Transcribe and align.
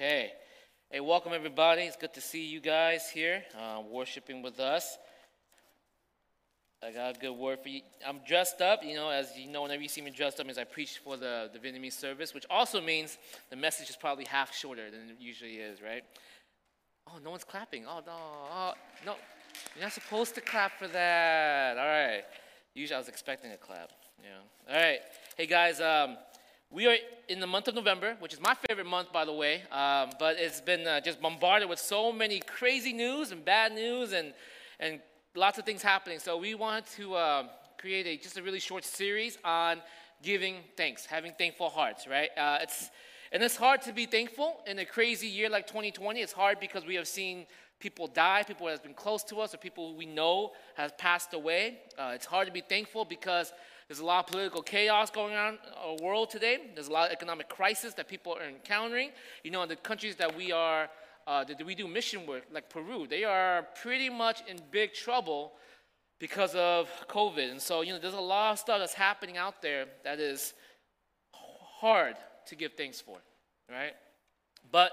Okay. 0.00 0.30
Hey, 0.92 1.00
welcome 1.00 1.32
everybody. 1.34 1.82
It's 1.82 1.96
good 1.96 2.14
to 2.14 2.20
see 2.20 2.46
you 2.46 2.60
guys 2.60 3.10
here 3.10 3.42
uh, 3.60 3.80
worshiping 3.80 4.42
with 4.42 4.60
us. 4.60 4.96
I 6.80 6.92
got 6.92 7.16
a 7.16 7.18
good 7.18 7.32
word 7.32 7.58
for 7.64 7.68
you. 7.68 7.80
I'm 8.06 8.20
dressed 8.24 8.60
up, 8.60 8.84
you 8.84 8.94
know, 8.94 9.10
as 9.10 9.36
you 9.36 9.50
know, 9.50 9.62
whenever 9.62 9.82
you 9.82 9.88
see 9.88 10.00
me 10.00 10.12
dressed 10.12 10.38
up, 10.38 10.46
means 10.46 10.56
I 10.56 10.62
preach 10.62 10.98
for 10.98 11.16
the, 11.16 11.50
the 11.52 11.58
Vietnamese 11.58 11.94
service, 11.94 12.32
which 12.32 12.46
also 12.48 12.80
means 12.80 13.18
the 13.50 13.56
message 13.56 13.90
is 13.90 13.96
probably 13.96 14.24
half 14.26 14.54
shorter 14.54 14.88
than 14.88 15.10
it 15.10 15.16
usually 15.18 15.56
is, 15.56 15.82
right? 15.82 16.04
Oh, 17.08 17.18
no 17.24 17.30
one's 17.30 17.42
clapping. 17.42 17.84
Oh, 17.84 18.00
no. 18.06 18.12
Oh, 18.12 18.74
no. 19.04 19.16
You're 19.74 19.82
not 19.82 19.92
supposed 19.94 20.32
to 20.36 20.40
clap 20.40 20.78
for 20.78 20.86
that. 20.86 21.76
All 21.76 21.84
right. 21.84 22.22
Usually 22.72 22.94
I 22.94 22.98
was 22.98 23.08
expecting 23.08 23.50
a 23.50 23.56
clap. 23.56 23.90
Yeah. 24.22 24.72
All 24.72 24.80
right. 24.80 25.00
Hey, 25.36 25.46
guys. 25.46 25.80
Um, 25.80 26.18
we 26.70 26.86
are 26.86 26.96
in 27.28 27.40
the 27.40 27.46
month 27.46 27.68
of 27.68 27.74
November, 27.74 28.16
which 28.20 28.34
is 28.34 28.40
my 28.40 28.54
favorite 28.68 28.86
month, 28.86 29.12
by 29.12 29.24
the 29.24 29.32
way, 29.32 29.62
um, 29.72 30.10
but 30.18 30.36
it's 30.38 30.60
been 30.60 30.86
uh, 30.86 31.00
just 31.00 31.20
bombarded 31.20 31.68
with 31.68 31.78
so 31.78 32.12
many 32.12 32.40
crazy 32.40 32.92
news 32.92 33.30
and 33.30 33.42
bad 33.44 33.72
news 33.72 34.12
and, 34.12 34.34
and 34.78 35.00
lots 35.34 35.58
of 35.58 35.64
things 35.64 35.82
happening. 35.82 36.18
So 36.18 36.36
we 36.36 36.54
want 36.54 36.86
to 36.96 37.14
uh, 37.14 37.44
create 37.78 38.06
a, 38.06 38.22
just 38.22 38.36
a 38.36 38.42
really 38.42 38.60
short 38.60 38.84
series 38.84 39.38
on 39.44 39.80
giving 40.22 40.56
thanks, 40.76 41.06
having 41.06 41.32
thankful 41.38 41.70
hearts, 41.70 42.06
right? 42.06 42.28
Uh, 42.36 42.58
it's, 42.60 42.90
and 43.32 43.42
it's 43.42 43.56
hard 43.56 43.80
to 43.82 43.92
be 43.92 44.04
thankful 44.04 44.60
in 44.66 44.78
a 44.78 44.84
crazy 44.84 45.26
year 45.26 45.48
like 45.48 45.66
2020. 45.66 46.20
It's 46.20 46.32
hard 46.32 46.60
because 46.60 46.84
we 46.84 46.96
have 46.96 47.08
seen 47.08 47.46
people 47.80 48.08
die, 48.08 48.42
people 48.46 48.66
that 48.66 48.72
have 48.72 48.82
been 48.82 48.94
close 48.94 49.22
to 49.24 49.36
us, 49.36 49.54
or 49.54 49.58
people 49.58 49.94
we 49.94 50.04
know 50.04 50.52
has 50.76 50.92
passed 50.98 51.32
away. 51.32 51.78
Uh, 51.98 52.12
it's 52.14 52.26
hard 52.26 52.46
to 52.46 52.52
be 52.52 52.60
thankful 52.60 53.06
because 53.06 53.52
there's 53.88 54.00
a 54.00 54.04
lot 54.04 54.26
of 54.26 54.30
political 54.30 54.60
chaos 54.60 55.10
going 55.10 55.34
on 55.34 55.54
in 55.54 55.58
our 55.82 55.96
world 56.02 56.28
today. 56.28 56.58
There's 56.74 56.88
a 56.88 56.92
lot 56.92 57.06
of 57.06 57.12
economic 57.12 57.48
crisis 57.48 57.94
that 57.94 58.06
people 58.06 58.34
are 58.34 58.46
encountering. 58.46 59.10
You 59.42 59.50
know, 59.50 59.62
in 59.62 59.68
the 59.68 59.76
countries 59.76 60.16
that 60.16 60.36
we 60.36 60.52
are, 60.52 60.90
uh, 61.26 61.44
that 61.44 61.64
we 61.64 61.74
do 61.74 61.88
mission 61.88 62.26
work, 62.26 62.42
like 62.52 62.68
Peru, 62.68 63.06
they 63.06 63.24
are 63.24 63.66
pretty 63.80 64.10
much 64.10 64.42
in 64.46 64.58
big 64.70 64.92
trouble 64.92 65.52
because 66.18 66.54
of 66.54 66.90
COVID. 67.08 67.50
And 67.50 67.62
so, 67.62 67.80
you 67.80 67.94
know, 67.94 67.98
there's 67.98 68.12
a 68.12 68.20
lot 68.20 68.52
of 68.52 68.58
stuff 68.58 68.78
that's 68.78 68.92
happening 68.92 69.38
out 69.38 69.62
there 69.62 69.86
that 70.04 70.20
is 70.20 70.52
hard 71.32 72.16
to 72.48 72.56
give 72.56 72.72
thanks 72.74 73.00
for, 73.00 73.16
right? 73.70 73.94
But 74.70 74.92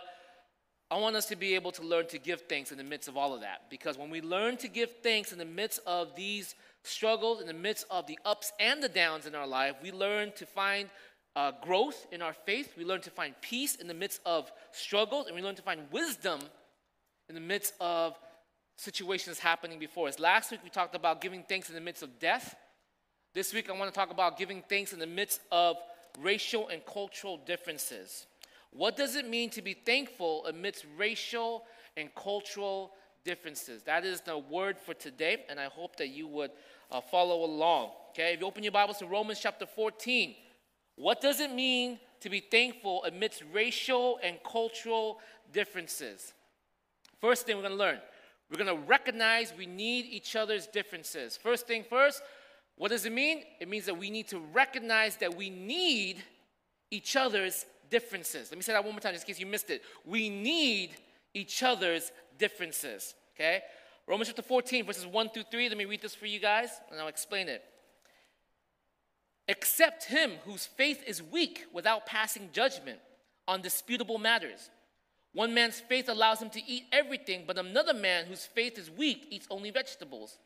I 0.89 0.97
want 0.99 1.17
us 1.17 1.25
to 1.25 1.35
be 1.35 1.55
able 1.55 1.71
to 1.73 1.81
learn 1.83 2.07
to 2.07 2.17
give 2.17 2.41
thanks 2.41 2.71
in 2.71 2.77
the 2.77 2.83
midst 2.83 3.09
of 3.09 3.17
all 3.17 3.33
of 3.33 3.41
that. 3.41 3.69
Because 3.69 3.97
when 3.97 4.09
we 4.09 4.21
learn 4.21 4.55
to 4.57 4.69
give 4.69 4.89
thanks 5.03 5.33
in 5.33 5.37
the 5.37 5.43
midst 5.45 5.81
of 5.85 6.15
these 6.15 6.55
struggles, 6.87 7.41
in 7.41 7.47
the 7.47 7.53
midst 7.53 7.85
of 7.89 8.07
the 8.07 8.19
ups 8.25 8.51
and 8.59 8.81
the 8.81 8.89
downs 8.89 9.25
in 9.25 9.35
our 9.35 9.47
life, 9.47 9.75
we 9.81 9.91
learn 9.91 10.31
to 10.33 10.45
find 10.45 10.89
uh, 11.35 11.51
growth 11.61 12.07
in 12.11 12.21
our 12.21 12.33
faith. 12.33 12.73
We 12.77 12.85
learn 12.85 13.01
to 13.01 13.09
find 13.09 13.33
peace 13.41 13.75
in 13.75 13.87
the 13.87 13.93
midst 13.93 14.21
of 14.25 14.51
struggles, 14.71 15.27
and 15.27 15.35
we 15.35 15.41
learn 15.41 15.55
to 15.55 15.61
find 15.61 15.81
wisdom 15.91 16.41
in 17.27 17.35
the 17.35 17.41
midst 17.41 17.73
of 17.79 18.17
situations 18.77 19.39
happening 19.39 19.79
before 19.79 20.07
us. 20.07 20.19
Last 20.19 20.51
week 20.51 20.61
we 20.63 20.69
talked 20.69 20.95
about 20.95 21.21
giving 21.21 21.43
thanks 21.43 21.69
in 21.69 21.75
the 21.75 21.81
midst 21.81 22.03
of 22.03 22.19
death. 22.19 22.55
This 23.33 23.53
week 23.53 23.69
I 23.69 23.73
want 23.73 23.93
to 23.93 23.97
talk 23.97 24.11
about 24.11 24.37
giving 24.37 24.63
thanks 24.67 24.93
in 24.93 24.99
the 24.99 25.07
midst 25.07 25.41
of 25.51 25.77
racial 26.19 26.67
and 26.69 26.85
cultural 26.85 27.37
differences. 27.37 28.27
What 28.71 28.97
does 28.97 29.15
it 29.15 29.27
mean 29.27 29.49
to 29.51 29.61
be 29.61 29.73
thankful 29.73 30.45
amidst 30.45 30.85
racial 30.97 31.63
and 31.95 32.13
cultural 32.15 32.91
differences? 33.25 33.83
That 33.83 34.05
is 34.05 34.21
the 34.21 34.37
word 34.37 34.77
for 34.77 34.93
today, 34.93 35.43
and 35.49 35.59
I 35.59 35.65
hope 35.65 35.97
that 35.97 36.09
you 36.09 36.27
would 36.27 36.51
uh, 36.91 37.01
follow 37.01 37.43
along. 37.43 37.89
Okay, 38.11 38.33
if 38.33 38.39
you 38.39 38.45
open 38.45 38.63
your 38.63 38.71
Bibles 38.71 38.99
to 38.99 39.07
Romans 39.07 39.39
chapter 39.41 39.65
14, 39.65 40.35
what 40.95 41.19
does 41.19 41.41
it 41.41 41.51
mean 41.51 41.99
to 42.21 42.29
be 42.29 42.39
thankful 42.39 43.03
amidst 43.03 43.43
racial 43.51 44.19
and 44.23 44.37
cultural 44.49 45.19
differences? 45.51 46.33
First 47.19 47.45
thing 47.45 47.57
we're 47.57 47.63
going 47.63 47.73
to 47.73 47.77
learn, 47.77 47.99
we're 48.49 48.63
going 48.63 48.77
to 48.77 48.87
recognize 48.87 49.51
we 49.57 49.65
need 49.65 50.05
each 50.05 50.35
other's 50.35 50.67
differences. 50.67 51.35
First 51.35 51.67
thing 51.67 51.83
first, 51.83 52.21
what 52.77 52.91
does 52.91 53.05
it 53.05 53.11
mean? 53.11 53.43
It 53.59 53.67
means 53.67 53.85
that 53.85 53.97
we 53.97 54.09
need 54.09 54.27
to 54.29 54.39
recognize 54.53 55.17
that 55.17 55.35
we 55.35 55.49
need 55.49 56.23
each 56.91 57.15
other's 57.15 57.65
differences. 57.89 58.51
Let 58.51 58.57
me 58.57 58.63
say 58.63 58.73
that 58.73 58.83
one 58.83 58.93
more 58.93 58.99
time 58.99 59.13
just 59.13 59.25
in 59.25 59.33
case 59.33 59.39
you 59.39 59.45
missed 59.45 59.69
it. 59.69 59.81
We 60.05 60.29
need 60.29 60.91
each 61.33 61.63
other's 61.63 62.11
differences. 62.37 63.15
Okay? 63.35 63.61
Romans 64.07 64.27
chapter 64.27 64.41
14, 64.41 64.85
verses 64.85 65.05
1 65.05 65.29
through 65.29 65.43
3. 65.49 65.69
Let 65.69 65.77
me 65.77 65.85
read 65.85 66.01
this 66.01 66.15
for 66.15 66.25
you 66.25 66.39
guys, 66.39 66.69
and 66.91 66.99
I'll 66.99 67.07
explain 67.07 67.49
it. 67.49 67.63
Accept 69.47 70.05
him 70.05 70.33
whose 70.45 70.65
faith 70.65 71.03
is 71.05 71.21
weak 71.21 71.65
without 71.73 72.05
passing 72.05 72.49
judgment 72.51 72.99
on 73.47 73.61
disputable 73.61 74.17
matters. 74.17 74.69
One 75.33 75.53
man's 75.53 75.79
faith 75.79 76.07
allows 76.07 76.41
him 76.41 76.49
to 76.51 76.61
eat 76.65 76.85
everything, 76.91 77.43
but 77.45 77.57
another 77.57 77.93
man 77.93 78.25
whose 78.25 78.45
faith 78.45 78.77
is 78.77 78.89
weak 78.89 79.27
eats 79.29 79.47
only 79.51 79.69
vegetables. 79.69 80.37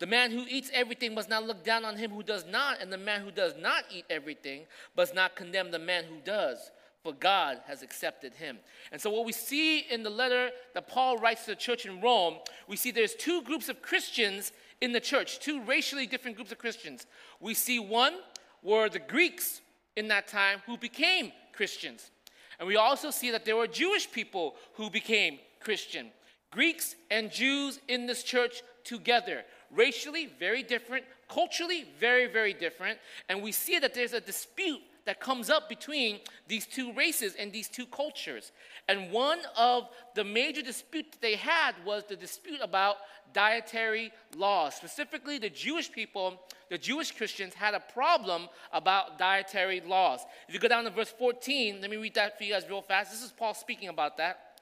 The 0.00 0.06
man 0.06 0.32
who 0.32 0.44
eats 0.48 0.70
everything 0.74 1.14
must 1.14 1.30
not 1.30 1.46
look 1.46 1.64
down 1.64 1.84
on 1.84 1.96
him 1.96 2.10
who 2.10 2.22
does 2.22 2.44
not, 2.44 2.82
and 2.82 2.92
the 2.92 2.98
man 2.98 3.22
who 3.22 3.30
does 3.30 3.54
not 3.56 3.84
eat 3.90 4.04
everything 4.10 4.66
must 4.96 5.14
not 5.14 5.36
condemn 5.36 5.70
the 5.70 5.78
man 5.78 6.04
who 6.04 6.20
does 6.24 6.70
for 7.06 7.12
God 7.12 7.60
has 7.68 7.84
accepted 7.84 8.34
him. 8.34 8.58
And 8.90 9.00
so, 9.00 9.10
what 9.10 9.24
we 9.24 9.30
see 9.30 9.78
in 9.78 10.02
the 10.02 10.10
letter 10.10 10.50
that 10.74 10.88
Paul 10.88 11.18
writes 11.18 11.44
to 11.44 11.52
the 11.52 11.56
church 11.56 11.86
in 11.86 12.00
Rome, 12.00 12.38
we 12.66 12.74
see 12.74 12.90
there's 12.90 13.14
two 13.14 13.42
groups 13.42 13.68
of 13.68 13.80
Christians 13.80 14.50
in 14.80 14.90
the 14.90 14.98
church, 14.98 15.38
two 15.38 15.62
racially 15.62 16.08
different 16.08 16.36
groups 16.36 16.50
of 16.50 16.58
Christians. 16.58 17.06
We 17.38 17.54
see 17.54 17.78
one 17.78 18.14
were 18.60 18.88
the 18.88 18.98
Greeks 18.98 19.60
in 19.94 20.08
that 20.08 20.26
time 20.26 20.58
who 20.66 20.76
became 20.76 21.30
Christians. 21.52 22.10
And 22.58 22.66
we 22.66 22.74
also 22.74 23.12
see 23.12 23.30
that 23.30 23.44
there 23.44 23.56
were 23.56 23.68
Jewish 23.68 24.10
people 24.10 24.56
who 24.74 24.90
became 24.90 25.38
Christian. 25.60 26.10
Greeks 26.50 26.96
and 27.08 27.30
Jews 27.30 27.78
in 27.86 28.06
this 28.06 28.24
church 28.24 28.62
together. 28.82 29.44
Racially, 29.70 30.26
very 30.40 30.64
different. 30.64 31.04
Culturally, 31.28 31.86
very, 32.00 32.26
very 32.26 32.52
different. 32.52 32.98
And 33.28 33.42
we 33.42 33.52
see 33.52 33.78
that 33.78 33.94
there's 33.94 34.12
a 34.12 34.20
dispute 34.20 34.80
that 35.06 35.20
comes 35.20 35.48
up 35.48 35.68
between 35.68 36.18
these 36.48 36.66
two 36.66 36.92
races 36.92 37.34
and 37.38 37.52
these 37.52 37.68
two 37.68 37.86
cultures. 37.86 38.52
And 38.88 39.10
one 39.10 39.38
of 39.56 39.88
the 40.14 40.24
major 40.24 40.62
disputes 40.62 41.16
they 41.20 41.36
had 41.36 41.74
was 41.84 42.04
the 42.08 42.16
dispute 42.16 42.60
about 42.60 42.96
dietary 43.32 44.12
laws. 44.36 44.74
Specifically, 44.74 45.38
the 45.38 45.48
Jewish 45.48 45.90
people, 45.90 46.40
the 46.70 46.78
Jewish 46.78 47.12
Christians, 47.12 47.54
had 47.54 47.74
a 47.74 47.80
problem 47.80 48.48
about 48.72 49.18
dietary 49.18 49.80
laws. 49.80 50.20
If 50.48 50.54
you 50.54 50.60
go 50.60 50.68
down 50.68 50.84
to 50.84 50.90
verse 50.90 51.14
14, 51.16 51.80
let 51.80 51.90
me 51.90 51.96
read 51.96 52.14
that 52.14 52.36
for 52.36 52.44
you 52.44 52.52
guys 52.52 52.68
real 52.68 52.82
fast. 52.82 53.12
This 53.12 53.22
is 53.22 53.32
Paul 53.32 53.54
speaking 53.54 53.88
about 53.88 54.16
that. 54.18 54.60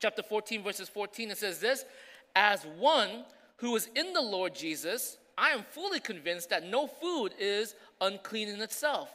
Chapter 0.00 0.22
14, 0.22 0.62
verses 0.62 0.88
14, 0.88 1.30
it 1.30 1.38
says 1.38 1.60
this 1.60 1.84
As 2.34 2.64
one 2.78 3.24
who 3.56 3.76
is 3.76 3.90
in 3.94 4.14
the 4.14 4.22
Lord 4.22 4.54
Jesus, 4.54 5.18
I 5.36 5.50
am 5.50 5.64
fully 5.70 6.00
convinced 6.00 6.48
that 6.48 6.64
no 6.64 6.86
food 6.86 7.34
is 7.38 7.74
unclean 8.00 8.48
in 8.48 8.62
itself 8.62 9.10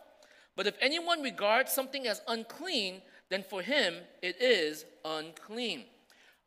but 0.55 0.67
if 0.67 0.75
anyone 0.79 1.21
regards 1.21 1.71
something 1.71 2.07
as 2.07 2.21
unclean, 2.27 3.01
then 3.29 3.43
for 3.43 3.61
him 3.61 3.95
it 4.21 4.41
is 4.41 4.85
unclean. 5.03 5.85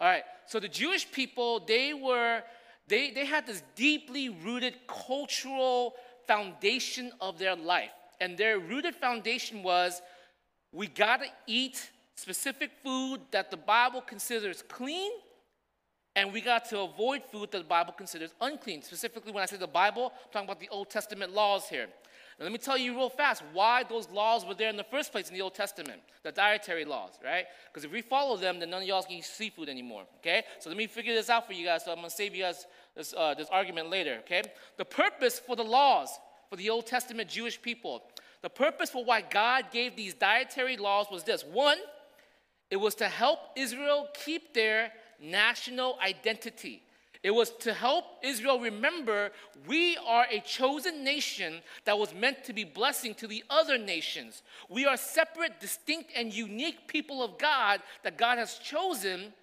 All 0.01 0.07
right, 0.07 0.25
so 0.47 0.61
the 0.61 0.69
Jewish 0.69 1.11
people, 1.11 1.61
they 1.61 1.93
were, 1.93 2.43
they, 2.87 3.11
they 3.11 3.25
had 3.25 3.47
this 3.47 3.63
deeply 3.75 4.29
rooted 4.29 4.75
cultural 4.87 5.95
foundation 6.27 7.11
of 7.21 7.39
their 7.39 7.57
life. 7.57 7.91
And 8.21 8.37
their 8.37 8.59
rooted 8.59 8.95
foundation 8.95 9.63
was 9.63 10.01
we 10.73 10.87
gotta 10.87 11.27
eat 11.47 11.91
specific 12.15 12.71
food 12.83 13.21
that 13.31 13.51
the 13.51 13.57
Bible 13.57 14.01
considers 14.01 14.63
clean, 14.63 15.11
and 16.17 16.33
we 16.33 16.41
got 16.41 16.69
to 16.69 16.81
avoid 16.81 17.23
food 17.31 17.51
that 17.53 17.59
the 17.59 17.69
Bible 17.69 17.93
considers 17.93 18.35
unclean. 18.41 18.83
Specifically, 18.83 19.33
when 19.33 19.43
I 19.43 19.47
say 19.47 19.57
the 19.57 19.67
Bible, 19.67 20.13
I'm 20.13 20.33
talking 20.33 20.49
about 20.49 20.61
the 20.61 20.69
Old 20.69 20.91
Testament 20.91 21.33
laws 21.33 21.69
here. 21.69 21.87
Now, 22.39 22.45
let 22.45 22.53
me 22.53 22.59
tell 22.59 22.79
you 22.79 22.95
real 22.95 23.11
fast 23.11 23.43
why 23.53 23.83
those 23.83 24.09
laws 24.11 24.45
were 24.45 24.55
there 24.55 24.71
in 24.71 24.77
the 24.77 24.85
first 24.85 25.11
place 25.11 25.29
in 25.29 25.35
the 25.35 25.43
Old 25.43 25.55
Testament, 25.55 26.01
the 26.23 26.31
dietary 26.31 26.85
laws, 26.85 27.19
right? 27.25 27.47
Because 27.67 27.85
if 27.85 27.91
we 27.91 28.01
follow 28.01 28.37
them, 28.37 28.61
then 28.61 28.71
none 28.71 28.83
of 28.83 28.89
y'all 28.89 29.03
can 29.03 29.13
eat 29.13 29.25
seafood 29.25 29.69
anymore, 29.69 30.05
okay? 30.19 30.45
So 30.61 30.71
let 30.71 30.77
me 30.77 30.87
figure 30.87 31.15
this 31.15 31.31
out 31.31 31.47
for 31.49 31.53
you 31.53 31.67
guys. 31.67 31.85
So 31.85 31.91
I'm 31.91 31.99
going 31.99 32.11
to 32.11 32.15
save 32.15 32.37
you 32.37 32.45
guys 32.45 32.67
this, 32.95 33.13
uh, 33.17 33.35
this 33.35 33.49
argument 33.49 33.91
later, 33.91 34.19
okay? 34.21 34.43
The 34.77 34.85
purpose 34.85 35.41
for 35.41 35.57
the 35.57 35.65
laws 35.65 36.11
for 36.49 36.57
the 36.57 36.71
Old 36.71 36.87
Testament 36.87 37.29
Jewish 37.29 37.61
people, 37.61 38.05
the 38.43 38.49
purpose 38.49 38.91
for 38.91 39.05
why 39.05 39.21
God 39.21 39.67
gave 39.73 39.97
these 39.97 40.15
dietary 40.15 40.77
laws 40.77 41.07
was 41.11 41.25
this 41.25 41.45
one, 41.45 41.79
it 42.71 42.77
was 42.77 42.95
to 42.97 43.09
help 43.09 43.41
Israel 43.57 44.09
keep 44.15 44.55
their 44.55 44.93
national 45.21 45.99
identity. 46.05 46.83
It 47.29 47.35
was 47.35 47.51
to 47.61 47.75
help 47.75 48.07
Israel 48.23 48.59
remember 48.59 49.33
we 49.67 49.99
are 50.07 50.27
a 50.31 50.41
chosen 50.41 51.05
nation 51.05 51.61
that 51.85 51.99
was 51.99 52.15
meant 52.15 52.43
to 52.45 52.55
be 52.55 52.65
blessing 52.65 53.15
to 53.17 53.27
the 53.27 53.45
other 53.51 53.77
nations. 53.77 54.43
We 54.71 54.87
are 54.87 54.97
separate, 54.97 55.61
distinct, 55.61 56.13
and 56.17 56.33
unique 56.33 56.89
people 56.89 57.23
of 57.23 57.37
God 57.37 57.83
that 58.03 58.17
God 58.17 58.39
has 58.39 58.55
chosen 58.55 59.35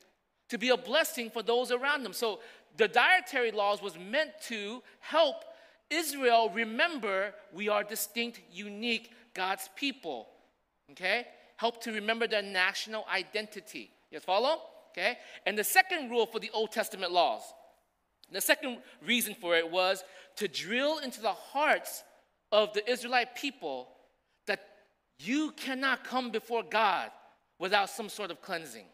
to 0.49 0.57
be 0.57 0.69
a 0.69 0.77
blessing 0.77 1.29
for 1.29 1.43
those 1.43 1.71
around 1.71 2.01
them. 2.01 2.13
So 2.13 2.39
the 2.75 2.87
dietary 2.87 3.51
laws 3.51 3.83
was 3.83 3.99
meant 3.99 4.31
to 4.47 4.81
help 4.99 5.43
Israel 5.91 6.49
remember 6.49 7.35
we 7.53 7.69
are 7.69 7.83
distinct, 7.83 8.41
unique 8.51 9.11
God's 9.35 9.69
people. 9.75 10.29
Okay? 10.89 11.27
Help 11.57 11.83
to 11.83 11.91
remember 11.91 12.25
their 12.25 12.41
national 12.41 13.05
identity. 13.13 13.91
Yes, 14.09 14.23
follow? 14.23 14.61
Okay? 14.89 15.19
And 15.45 15.55
the 15.55 15.63
second 15.63 16.09
rule 16.09 16.25
for 16.25 16.39
the 16.39 16.49
Old 16.51 16.71
Testament 16.71 17.11
laws, 17.11 17.43
the 18.31 18.42
second 18.42 18.80
reason 19.06 19.36
for 19.36 19.56
it 19.56 19.69
was 19.69 20.04
to 20.38 20.48
drill 20.48 20.98
into 21.00 21.22
the 21.22 21.31
hearts 21.31 22.04
of 22.51 22.74
the 22.74 22.89
Israelite 22.89 23.36
people 23.36 23.88
that 24.48 24.60
you 25.19 25.51
cannot 25.51 26.04
come 26.04 26.31
before 26.31 26.63
God 26.63 27.12
without 27.60 27.89
some 27.89 28.10
sort 28.10 28.31
of 28.31 28.42
cleansing. 28.42 28.86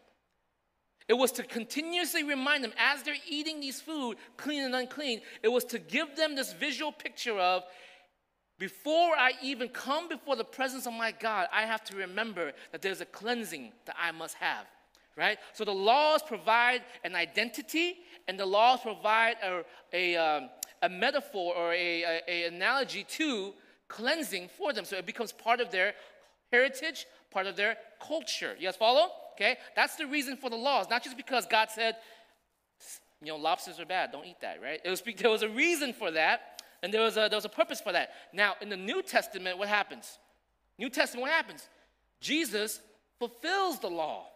It 1.08 1.14
was 1.14 1.32
to 1.34 1.44
continuously 1.44 2.24
remind 2.24 2.64
them 2.64 2.74
as 2.78 3.04
they're 3.04 3.16
eating 3.28 3.60
these 3.60 3.82
food, 3.82 4.18
clean 4.38 4.64
and 4.64 4.76
unclean, 4.76 5.22
it 5.44 5.50
was 5.50 5.66
to 5.66 5.80
give 5.80 6.16
them 6.16 6.36
this 6.36 6.54
visual 6.54 6.92
picture 6.92 7.38
of 7.38 7.64
before 8.60 9.16
I 9.18 9.32
even 9.42 9.70
come 9.70 10.08
before 10.08 10.36
the 10.36 10.44
presence 10.44 10.86
of 10.86 10.94
my 10.94 11.12
God, 11.12 11.48
I 11.52 11.64
have 11.64 11.84
to 11.86 11.98
remember 11.98 12.54
that 12.72 12.84
there's 12.84 13.02
a 13.02 13.06
cleansing 13.06 13.72
that 13.86 13.96
I 14.00 14.12
must 14.12 14.36
have, 14.36 14.68
right? 15.18 15.38
So 15.54 15.66
the 15.66 15.74
laws 15.74 16.22
provide 16.22 16.82
an 17.04 17.16
identity, 17.16 17.98
and 18.28 18.40
the 18.40 18.46
laws 18.46 18.80
provide 18.82 19.36
a, 19.44 19.64
a, 19.94 20.16
um, 20.16 20.50
a 20.82 20.90
metaphor 20.90 21.56
or 21.56 21.74
a, 21.74 22.22
a, 22.28 22.46
analogy 22.46 23.04
to 23.04 23.54
cleansing 23.88 24.50
for 24.58 24.74
them. 24.74 24.86
So 24.86 24.98
it 24.98 25.06
becomes 25.06 25.32
part 25.32 25.60
of 25.60 25.70
their 25.72 25.94
heritage, 26.52 27.06
part 27.30 27.48
of 27.48 27.56
their 27.56 27.78
culture. 28.06 28.56
You 28.58 28.68
guys 28.68 28.76
follow? 28.76 29.10
Okay? 29.34 29.58
That's 29.76 29.96
the 29.96 30.08
reason 30.08 30.38
for 30.38 30.50
the 30.50 30.56
laws, 30.56 30.88
not 30.90 31.04
just 31.04 31.18
because 31.18 31.46
God 31.46 31.70
said, 31.74 31.98
you 33.22 33.28
know, 33.28 33.38
lobsters 33.38 33.80
are 33.80 33.86
bad, 33.86 34.12
don't 34.12 34.26
eat 34.26 34.42
that, 34.42 34.62
right? 34.62 34.80
It 34.84 34.90
was, 34.90 35.02
there 35.18 35.30
was 35.30 35.44
a 35.44 35.50
reason 35.50 35.94
for 35.94 36.12
that, 36.12 36.62
and 36.82 36.94
there 36.94 37.02
was, 37.02 37.18
a, 37.18 37.28
there 37.30 37.38
was 37.38 37.46
a 37.46 37.50
purpose 37.50 37.82
for 37.82 37.92
that. 37.92 38.12
Now, 38.34 38.56
in 38.62 38.70
the 38.70 38.78
New 38.78 39.04
Testament, 39.04 39.58
what 39.58 39.68
happens? 39.68 40.18
New 40.80 40.90
Testament, 40.90 41.24
what 41.24 41.32
happens? 41.32 41.68
Jesus 42.20 42.80
fulfills 43.20 43.80
the 43.80 43.90
law. 43.90 44.28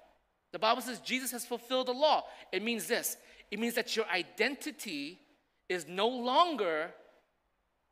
The 0.55 0.59
Bible 0.59 0.81
says 0.81 1.01
Jesus 1.01 1.31
has 1.31 1.45
fulfilled 1.45 1.89
the 1.89 1.91
law. 1.91 2.23
It 2.53 2.63
means 2.63 2.87
this 2.87 3.17
it 3.51 3.59
means 3.59 3.73
that 3.73 3.97
your 3.97 4.05
identity 4.07 5.19
is 5.67 5.85
no 5.85 6.07
longer 6.07 6.91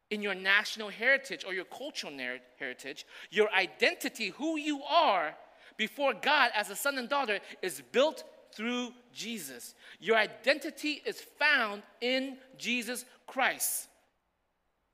in 0.10 0.22
your 0.22 0.34
national 0.34 0.88
heritage 0.88 1.44
or 1.46 1.54
your 1.54 1.66
cultural 1.66 2.14
heritage. 2.58 3.06
Your 3.32 3.52
identity, 3.52 4.30
who 4.30 4.56
you 4.58 4.82
are 4.84 5.36
before 5.76 6.14
God 6.14 6.52
as 6.56 6.70
a 6.70 6.76
son 6.78 6.98
and 6.98 7.10
daughter, 7.10 7.40
is 7.62 7.84
built 7.92 8.24
through 8.56 8.94
Jesus. 9.12 9.76
Your 10.00 10.16
identity 10.16 11.02
is 11.06 11.20
found 11.20 11.84
in 12.00 12.38
Jesus 12.58 13.04
Christ. 13.28 13.90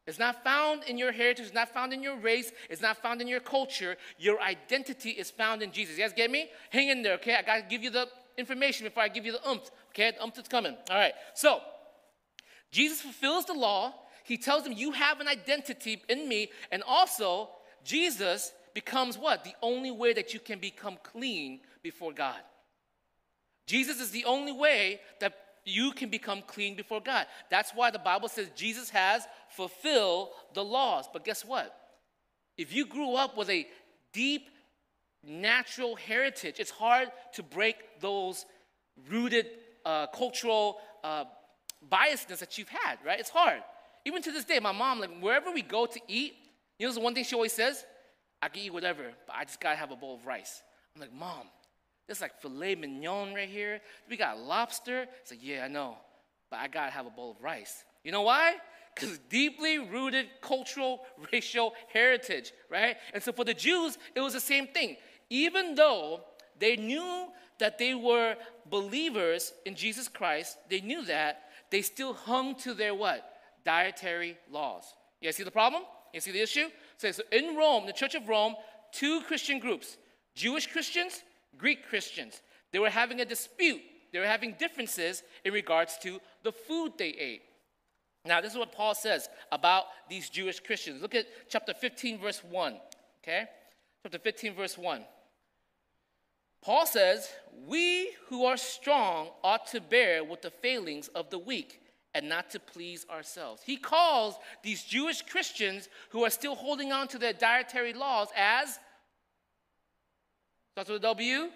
It's 0.10 0.20
not 0.20 0.44
found 0.44 0.84
in 0.86 0.98
your 0.98 1.12
heritage, 1.12 1.46
it's 1.46 1.54
not 1.54 1.70
found 1.70 1.94
in 1.94 2.02
your 2.02 2.18
race, 2.18 2.52
it's 2.70 2.82
not 2.82 2.98
found 2.98 3.22
in 3.22 3.28
your 3.28 3.40
culture. 3.40 3.96
Your 4.18 4.42
identity 4.42 5.12
is 5.12 5.30
found 5.30 5.62
in 5.62 5.72
Jesus. 5.72 5.98
You 5.98 6.04
guys 6.04 6.14
get 6.14 6.32
me? 6.32 6.50
Hang 6.72 6.90
in 6.90 7.04
there, 7.04 7.14
okay? 7.14 7.36
I 7.36 7.44
gotta 7.44 7.62
give 7.62 7.84
you 7.84 7.92
the 7.92 8.08
information 8.36 8.88
before 8.88 9.04
I 9.04 9.08
give 9.08 9.26
you 9.26 9.34
the 9.34 9.48
umph. 9.48 9.70
Okay, 9.90 10.12
the 10.12 10.24
umph 10.24 10.40
is 10.40 10.48
coming. 10.48 10.76
All 10.90 10.98
right. 10.98 11.14
So 11.36 11.62
Jesus 12.72 13.02
fulfills 13.02 13.46
the 13.46 13.54
law. 13.54 13.94
He 14.24 14.38
tells 14.38 14.64
them, 14.64 14.74
You 14.74 14.92
have 14.94 15.20
an 15.20 15.28
identity 15.28 16.02
in 16.10 16.28
me. 16.28 16.50
And 16.72 16.84
also, 16.88 17.50
Jesus 17.84 18.52
becomes 18.74 19.18
what? 19.18 19.44
The 19.44 19.54
only 19.62 19.92
way 19.92 20.14
that 20.14 20.34
you 20.34 20.40
can 20.40 20.60
become 20.60 20.98
clean 21.04 21.62
before 21.84 22.14
God. 22.14 22.40
Jesus 23.66 24.02
is 24.02 24.10
the 24.10 24.26
only 24.26 24.52
way 24.52 25.02
that 25.20 25.34
you 25.66 25.92
can 25.92 26.10
become 26.10 26.42
clean 26.46 26.76
before 26.76 27.02
God. 27.02 27.28
That's 27.50 27.72
why 27.72 27.92
the 27.92 28.00
Bible 28.00 28.30
says 28.30 28.50
Jesus 28.56 28.90
has 28.90 29.28
fulfilled 29.50 30.30
the 30.54 30.64
laws. 30.64 31.06
But 31.12 31.26
guess 31.26 31.46
what? 31.46 31.76
If 32.58 32.74
you 32.74 32.86
grew 32.86 33.16
up 33.16 33.38
with 33.38 33.50
a 33.50 33.68
deep 34.14 34.50
natural 35.24 35.96
heritage, 35.96 36.56
it's 36.60 36.72
hard 36.72 37.10
to 37.34 37.44
break 37.44 37.76
those 38.00 38.46
rooted 39.10 39.48
uh, 39.86 40.08
cultural 40.08 40.80
uh, 41.04 41.26
biasness 41.90 42.40
that 42.40 42.58
you've 42.58 42.70
had, 42.70 42.98
right? 43.06 43.20
It's 43.20 43.30
hard. 43.30 43.62
Even 44.06 44.22
to 44.24 44.32
this 44.32 44.46
day, 44.46 44.60
my 44.60 44.72
mom, 44.72 45.00
like 45.00 45.20
wherever 45.20 45.52
we 45.52 45.62
go 45.62 45.86
to 45.86 46.00
eat, 46.08 46.36
you 46.78 46.88
know 46.88 46.94
the 46.94 47.00
one 47.00 47.14
thing 47.14 47.24
she 47.24 47.36
always 47.36 47.54
says? 47.54 47.86
I 48.42 48.48
can 48.48 48.64
eat 48.64 48.74
whatever, 48.74 49.12
but 49.28 49.36
I 49.36 49.44
just 49.44 49.60
gotta 49.60 49.76
have 49.76 49.92
a 49.92 49.96
bowl 49.96 50.16
of 50.16 50.26
rice. 50.26 50.64
I'm 50.96 51.02
like, 51.02 51.14
Mom, 51.14 51.48
there's 52.10 52.22
like 52.22 52.42
filet 52.42 52.74
mignon 52.74 53.36
right 53.36 53.48
here. 53.48 53.82
We 54.10 54.18
got 54.18 54.40
lobster. 54.40 55.06
It's 55.22 55.30
like, 55.30 55.44
yeah, 55.44 55.64
I 55.64 55.68
know, 55.68 55.96
but 56.50 56.58
I 56.58 56.68
gotta 56.68 56.90
have 56.90 57.06
a 57.06 57.12
bowl 57.12 57.30
of 57.38 57.44
rice. 57.44 57.84
You 58.04 58.12
know 58.12 58.24
why? 58.24 58.56
Because 58.96 59.20
deeply 59.30 59.78
rooted 59.78 60.26
cultural, 60.42 61.02
racial 61.32 61.74
heritage, 61.94 62.52
right? 62.68 62.98
And 63.14 63.22
so 63.22 63.32
for 63.32 63.46
the 63.46 63.54
Jews, 63.54 64.00
it 64.16 64.22
was 64.22 64.34
the 64.34 64.40
same 64.40 64.66
thing. 64.66 64.98
Even 65.30 65.76
though 65.76 66.22
they 66.58 66.78
knew 66.78 67.28
that 67.60 67.78
they 67.78 67.94
were 67.94 68.36
believers 68.72 69.54
in 69.68 69.76
Jesus 69.76 70.08
Christ, 70.08 70.58
they 70.68 70.82
knew 70.82 71.06
that, 71.06 71.44
they 71.70 71.84
still 71.84 72.14
hung 72.14 72.56
to 72.56 72.74
their 72.74 72.96
what? 72.96 73.24
Dietary 73.64 74.36
laws. 74.50 74.96
You 75.22 75.32
see 75.32 75.44
the 75.44 75.52
problem? 75.52 75.84
You 76.12 76.22
see 76.22 76.32
the 76.32 76.42
issue? 76.42 76.70
So, 76.98 77.12
so 77.12 77.22
in 77.32 77.56
Rome, 77.56 77.86
the 77.86 77.94
Church 77.94 78.16
of 78.16 78.28
Rome, 78.28 78.56
two 78.92 79.22
Christian 79.28 79.60
groups 79.60 79.98
Jewish 80.34 80.68
Christians, 80.68 81.22
Greek 81.58 81.88
Christians. 81.88 82.42
They 82.72 82.80
were 82.80 82.90
having 82.90 83.22
a 83.22 83.26
dispute. 83.26 83.82
They 84.12 84.20
were 84.20 84.26
having 84.26 84.56
differences 84.58 85.24
in 85.46 85.54
regards 85.54 85.98
to 86.00 86.20
the 86.44 86.52
food 86.52 86.94
they 86.98 87.10
ate. 87.10 87.42
Now, 88.26 88.42
this 88.42 88.52
is 88.52 88.58
what 88.58 88.72
Paul 88.72 88.96
says 88.96 89.30
about 89.52 89.86
these 90.10 90.30
Jewish 90.30 90.60
Christians. 90.60 91.02
Look 91.02 91.16
at 91.16 91.28
chapter 91.50 91.74
15, 91.74 92.20
verse 92.20 92.44
1. 92.44 92.78
Okay? 93.24 93.46
Chapter 94.04 94.20
15, 94.20 94.56
verse 94.56 94.78
1. 94.78 95.04
Paul 96.62 96.86
says, 96.86 97.30
We 97.66 98.12
who 98.28 98.46
are 98.46 98.58
strong 98.58 99.30
ought 99.44 99.68
to 99.68 99.80
bear 99.80 100.24
with 100.24 100.42
the 100.42 100.52
failings 100.52 101.08
of 101.10 101.30
the 101.30 101.40
weak 101.40 101.82
and 102.14 102.28
not 102.28 102.50
to 102.52 102.60
please 102.60 103.06
ourselves. 103.10 103.62
He 103.64 103.78
calls 103.78 104.36
these 104.64 104.84
Jewish 104.84 105.22
Christians 105.22 105.88
who 106.10 106.24
are 106.26 106.30
still 106.30 106.56
holding 106.56 106.92
on 106.92 107.08
to 107.10 107.18
their 107.18 107.34
dietary 107.34 107.94
laws 107.94 108.30
as, 108.36 108.80
starts 110.80 110.92
with 110.92 111.04
a 111.04 111.08
W, 111.08 111.50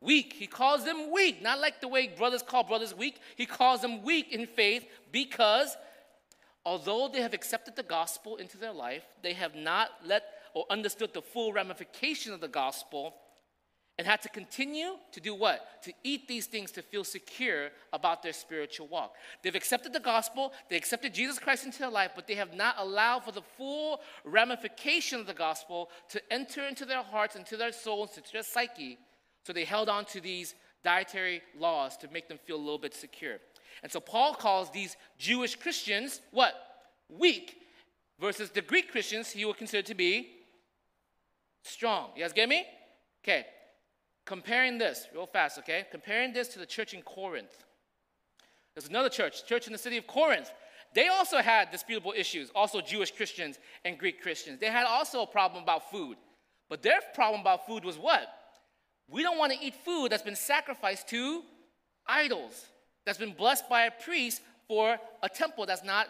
weak. 0.00 0.32
He 0.32 0.46
calls 0.46 0.84
them 0.84 1.10
weak, 1.12 1.42
not 1.42 1.58
like 1.58 1.80
the 1.80 1.88
way 1.88 2.06
brothers 2.06 2.40
call 2.40 2.62
brothers 2.62 2.94
weak. 2.94 3.18
He 3.34 3.46
calls 3.46 3.80
them 3.80 4.04
weak 4.04 4.32
in 4.32 4.46
faith 4.46 4.86
because 5.10 5.76
although 6.64 7.08
they 7.12 7.20
have 7.20 7.34
accepted 7.34 7.74
the 7.74 7.82
gospel 7.82 8.36
into 8.36 8.56
their 8.56 8.72
life, 8.72 9.02
they 9.24 9.32
have 9.32 9.56
not 9.56 9.88
let 10.06 10.22
or 10.54 10.66
understood 10.70 11.12
the 11.14 11.20
full 11.20 11.52
ramification 11.52 12.32
of 12.32 12.40
the 12.40 12.46
gospel 12.46 13.16
and 13.98 14.06
had 14.06 14.22
to 14.22 14.28
continue 14.28 14.92
to 15.10 15.20
do 15.20 15.34
what? 15.34 15.82
To 15.82 15.92
eat 16.04 16.28
these 16.28 16.46
things 16.46 16.70
to 16.72 16.82
feel 16.82 17.02
secure 17.02 17.70
about 17.92 18.22
their 18.22 18.32
spiritual 18.32 18.86
walk. 18.86 19.14
They've 19.42 19.54
accepted 19.54 19.92
the 19.92 20.00
gospel, 20.00 20.52
they 20.70 20.76
accepted 20.76 21.12
Jesus 21.12 21.38
Christ 21.38 21.64
into 21.64 21.80
their 21.80 21.90
life, 21.90 22.12
but 22.14 22.26
they 22.28 22.36
have 22.36 22.54
not 22.54 22.76
allowed 22.78 23.24
for 23.24 23.32
the 23.32 23.42
full 23.42 24.00
ramification 24.24 25.18
of 25.18 25.26
the 25.26 25.34
gospel 25.34 25.90
to 26.10 26.22
enter 26.32 26.66
into 26.66 26.84
their 26.84 27.02
hearts, 27.02 27.34
into 27.34 27.56
their 27.56 27.72
souls, 27.72 28.16
into 28.16 28.32
their 28.32 28.44
psyche. 28.44 28.98
So 29.44 29.52
they 29.52 29.64
held 29.64 29.88
on 29.88 30.04
to 30.06 30.20
these 30.20 30.54
dietary 30.84 31.42
laws 31.58 31.96
to 31.98 32.08
make 32.12 32.28
them 32.28 32.38
feel 32.46 32.56
a 32.56 32.58
little 32.58 32.78
bit 32.78 32.94
secure. 32.94 33.38
And 33.82 33.90
so 33.90 33.98
Paul 33.98 34.34
calls 34.34 34.70
these 34.70 34.96
Jewish 35.18 35.56
Christians 35.56 36.20
what? 36.30 36.54
Weak, 37.08 37.56
versus 38.20 38.50
the 38.50 38.62
Greek 38.62 38.90
Christians 38.90 39.30
he 39.30 39.44
would 39.44 39.56
consider 39.56 39.86
to 39.86 39.94
be 39.94 40.28
strong. 41.62 42.10
You 42.14 42.22
guys 42.22 42.32
get 42.32 42.48
me? 42.48 42.66
Okay, 43.24 43.46
Comparing 44.28 44.76
this, 44.76 45.06
real 45.14 45.24
fast, 45.24 45.58
okay? 45.58 45.86
Comparing 45.90 46.34
this 46.34 46.48
to 46.48 46.58
the 46.58 46.66
church 46.66 46.92
in 46.92 47.00
Corinth. 47.00 47.64
There's 48.74 48.86
another 48.86 49.08
church, 49.08 49.46
church 49.46 49.66
in 49.66 49.72
the 49.72 49.78
city 49.78 49.96
of 49.96 50.06
Corinth. 50.06 50.52
They 50.94 51.08
also 51.08 51.38
had 51.38 51.70
disputable 51.70 52.12
issues, 52.14 52.50
also 52.54 52.82
Jewish 52.82 53.10
Christians 53.10 53.58
and 53.86 53.96
Greek 53.96 54.20
Christians. 54.20 54.60
They 54.60 54.66
had 54.66 54.86
also 54.86 55.22
a 55.22 55.26
problem 55.26 55.62
about 55.62 55.90
food. 55.90 56.18
But 56.68 56.82
their 56.82 57.00
problem 57.14 57.40
about 57.40 57.66
food 57.66 57.86
was 57.86 57.96
what? 57.96 58.28
We 59.08 59.22
don't 59.22 59.38
want 59.38 59.54
to 59.54 59.64
eat 59.64 59.74
food 59.74 60.12
that's 60.12 60.22
been 60.22 60.36
sacrificed 60.36 61.08
to 61.08 61.40
idols, 62.06 62.66
that's 63.06 63.16
been 63.16 63.32
blessed 63.32 63.66
by 63.70 63.84
a 63.84 63.90
priest 63.90 64.42
for 64.66 64.98
a 65.22 65.28
temple 65.30 65.64
that's 65.64 65.84
not 65.84 66.08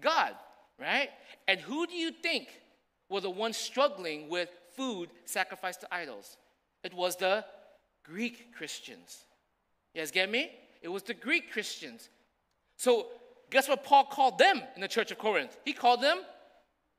God, 0.00 0.32
right? 0.80 1.10
And 1.46 1.60
who 1.60 1.86
do 1.86 1.94
you 1.94 2.10
think 2.10 2.48
were 3.10 3.20
the 3.20 3.28
ones 3.28 3.58
struggling 3.58 4.30
with 4.30 4.48
food 4.74 5.10
sacrificed 5.26 5.82
to 5.82 5.94
idols? 5.94 6.38
It 6.82 6.94
was 6.94 7.16
the 7.16 7.44
Greek 8.04 8.54
Christians. 8.54 9.24
You 9.94 10.00
guys 10.00 10.10
get 10.10 10.30
me? 10.30 10.50
It 10.82 10.88
was 10.88 11.02
the 11.02 11.14
Greek 11.14 11.52
Christians. 11.52 12.08
So, 12.76 13.06
guess 13.50 13.68
what 13.68 13.84
Paul 13.84 14.04
called 14.04 14.38
them 14.38 14.62
in 14.74 14.80
the 14.80 14.88
church 14.88 15.10
of 15.10 15.18
Corinth? 15.18 15.56
He 15.64 15.72
called 15.72 16.00
them 16.00 16.20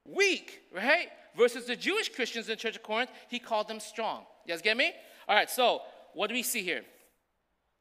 weak, 0.05 0.61
right? 0.73 1.07
Versus 1.35 1.65
the 1.65 1.75
Jewish 1.75 2.09
Christians 2.09 2.47
in 2.47 2.53
the 2.53 2.57
church 2.57 2.75
of 2.75 2.83
Corinth, 2.83 3.09
he 3.29 3.39
called 3.39 3.67
them 3.67 3.79
strong. 3.79 4.25
You 4.45 4.53
guys 4.53 4.61
get 4.61 4.77
me? 4.77 4.91
All 5.27 5.35
right, 5.35 5.49
so 5.49 5.81
what 6.13 6.27
do 6.27 6.33
we 6.33 6.43
see 6.43 6.61
here? 6.61 6.83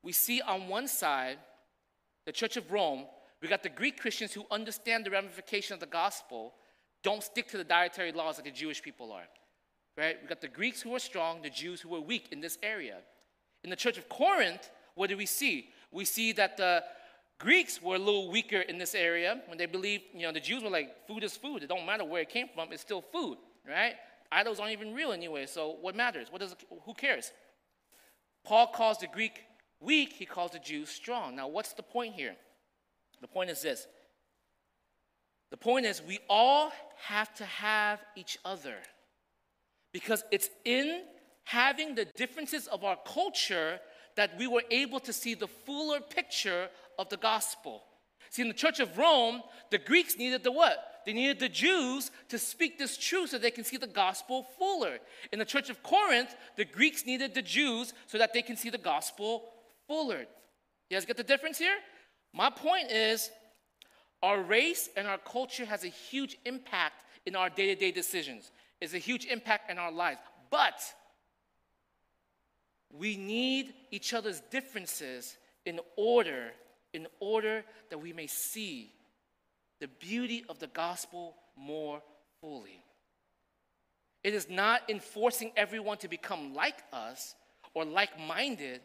We 0.03 0.13
see 0.13 0.41
on 0.41 0.69
one 0.69 0.89
side, 0.89 1.39
the 2.27 2.33
church 2.33 2.57
of 2.57 2.71
Rome, 2.71 3.05
we 3.43 3.49
got 3.49 3.63
the 3.63 3.69
Greek 3.69 4.01
Christians 4.01 4.33
who 4.33 4.45
understand 4.51 5.05
the 5.05 5.11
ramification 5.11 5.75
of 5.75 5.81
the 5.81 5.87
gospel, 5.87 6.55
don't 7.03 7.23
stick 7.23 7.49
to 7.49 7.57
the 7.57 7.65
dietary 7.65 8.13
laws 8.13 8.37
like 8.37 8.45
the 8.45 8.51
Jewish 8.51 8.83
people 8.83 9.13
are 9.13 9.25
right? 10.01 10.17
We 10.23 10.27
got 10.27 10.41
the 10.41 10.49
Greeks 10.49 10.81
who 10.81 10.91
were 10.91 10.99
strong, 10.99 11.43
the 11.43 11.51
Jews 11.51 11.83
who 11.83 11.91
were 11.91 12.01
weak 12.01 12.29
in 12.33 12.41
this 12.41 12.57
area. 12.63 12.97
In 13.63 13.69
the 13.69 13.77
church 13.77 13.99
of 13.99 14.09
Corinth, 14.09 14.71
what 14.95 15.11
do 15.11 15.17
we 15.17 15.27
see? 15.27 15.69
We 15.93 16.07
see 16.07 16.33
that 16.33 16.57
the 16.57 16.83
Greeks 17.39 17.83
were 17.83 17.97
a 17.97 17.99
little 17.99 18.31
weaker 18.31 18.61
in 18.61 18.79
this 18.79 18.95
area 18.95 19.43
when 19.47 19.59
they 19.59 19.67
believed, 19.67 20.05
you 20.15 20.23
know, 20.23 20.33
the 20.33 20.41
Jews 20.41 20.63
were 20.63 20.71
like, 20.71 21.07
food 21.07 21.23
is 21.23 21.37
food. 21.37 21.63
It 21.63 21.69
don't 21.69 21.85
matter 21.85 22.05
where 22.05 22.23
it 22.23 22.31
came 22.31 22.49
from, 22.55 22.73
it's 22.73 22.81
still 22.81 23.03
food, 23.03 23.37
right? 23.69 23.95
Idols 24.33 24.59
aren't 24.59 24.73
even 24.73 24.95
real 24.95 25.13
anyway, 25.13 25.45
so 25.45 25.77
what 25.83 25.95
matters? 25.95 26.29
What 26.31 26.41
does, 26.41 26.57
who 26.87 26.95
cares? 26.95 27.31
Paul 28.43 28.69
calls 28.69 28.99
the 28.99 29.07
Greek 29.07 29.43
weak, 29.81 30.15
he 30.15 30.25
calls 30.25 30.53
the 30.53 30.61
Jews 30.61 30.89
strong. 30.89 31.37
Now, 31.37 31.49
what's 31.49 31.75
the 31.75 31.83
point 31.83 32.15
here? 32.15 32.37
The 33.21 33.29
point 33.29 33.51
is 33.51 33.61
this 33.61 33.87
the 35.51 35.59
point 35.59 35.85
is, 35.85 36.01
we 36.07 36.21
all 36.29 36.73
have 37.05 37.35
to 37.35 37.45
have 37.45 38.01
each 38.17 38.39
other 38.45 38.77
because 39.93 40.25
it's 40.31 40.51
in 40.65 41.03
having 41.45 41.95
the 41.95 42.07
differences 42.17 42.67
of 42.69 42.85
our 42.85 42.99
culture 43.05 43.81
that 44.17 44.37
we 44.39 44.47
were 44.47 44.63
able 44.71 45.01
to 45.01 45.13
see 45.13 45.35
the 45.35 45.49
fuller 45.49 46.01
picture 46.01 46.69
of 46.99 47.09
the 47.09 47.17
gospel. 47.17 47.83
See, 48.31 48.43
in 48.43 48.49
the 48.49 48.55
church 48.55 48.79
of 48.79 48.97
Rome, 48.97 49.43
the 49.71 49.79
Greeks 49.79 50.17
needed 50.17 50.45
the 50.45 50.53
what? 50.53 50.87
They 51.07 51.13
needed 51.13 51.41
the 51.41 51.49
Jews 51.49 52.11
to 52.29 52.39
speak 52.39 52.79
this 52.79 52.97
truth 52.97 53.31
so 53.31 53.39
they 53.39 53.51
can 53.51 53.65
see 53.65 53.77
the 53.77 53.87
gospel 53.87 54.47
fuller. 54.59 54.99
In 55.33 55.39
the 55.39 55.45
church 55.45 55.71
of 55.71 55.83
Corinth, 55.83 56.37
the 56.57 56.65
Greeks 56.65 57.07
needed 57.07 57.35
the 57.35 57.43
Jews 57.43 57.93
so 58.07 58.19
that 58.19 58.33
they 58.33 58.43
can 58.43 58.57
see 58.57 58.71
the 58.71 58.79
gospel 58.79 59.45
fuller. 59.89 60.27
You 60.89 60.97
guys 60.97 61.07
get 61.07 61.17
the 61.17 61.25
difference 61.25 61.59
here? 61.59 61.77
My 62.33 62.51
point 62.51 62.91
is, 62.91 63.31
our 64.23 64.41
race 64.43 64.89
and 64.97 65.09
our 65.09 65.19
culture 65.19 65.65
has 65.65 65.85
a 65.85 65.89
huge 65.89 66.37
impact 66.45 67.05
in 67.27 67.35
our 67.35 67.49
day 67.49 67.67
to 67.67 67.75
day 67.75 67.91
decisions, 67.91 68.51
it's 68.81 68.95
a 68.95 68.99
huge 68.99 69.27
impact 69.27 69.71
in 69.71 69.79
our 69.79 69.93
lives. 69.93 70.21
But 70.51 70.81
we 72.93 73.17
need 73.17 73.75
each 73.91 74.15
other's 74.15 74.41
differences 74.51 75.37
in 75.65 75.81
order 75.97 76.53
in 76.93 77.07
order 77.21 77.65
that 77.89 77.99
we 77.99 78.13
may 78.13 78.27
see 78.27 78.93
the 79.81 79.89
beauty 79.89 80.45
of 80.49 80.59
the 80.59 80.67
gospel 80.69 81.37
more 81.57 82.03
fully. 82.41 82.83
It 84.23 84.35
is 84.35 84.51
not 84.51 84.83
enforcing 84.89 85.53
everyone 85.57 85.99
to 85.99 86.09
become 86.09 86.55
like 86.55 86.83
us 86.93 87.35
or 87.73 87.85
like 87.85 88.11
minded, 88.19 88.81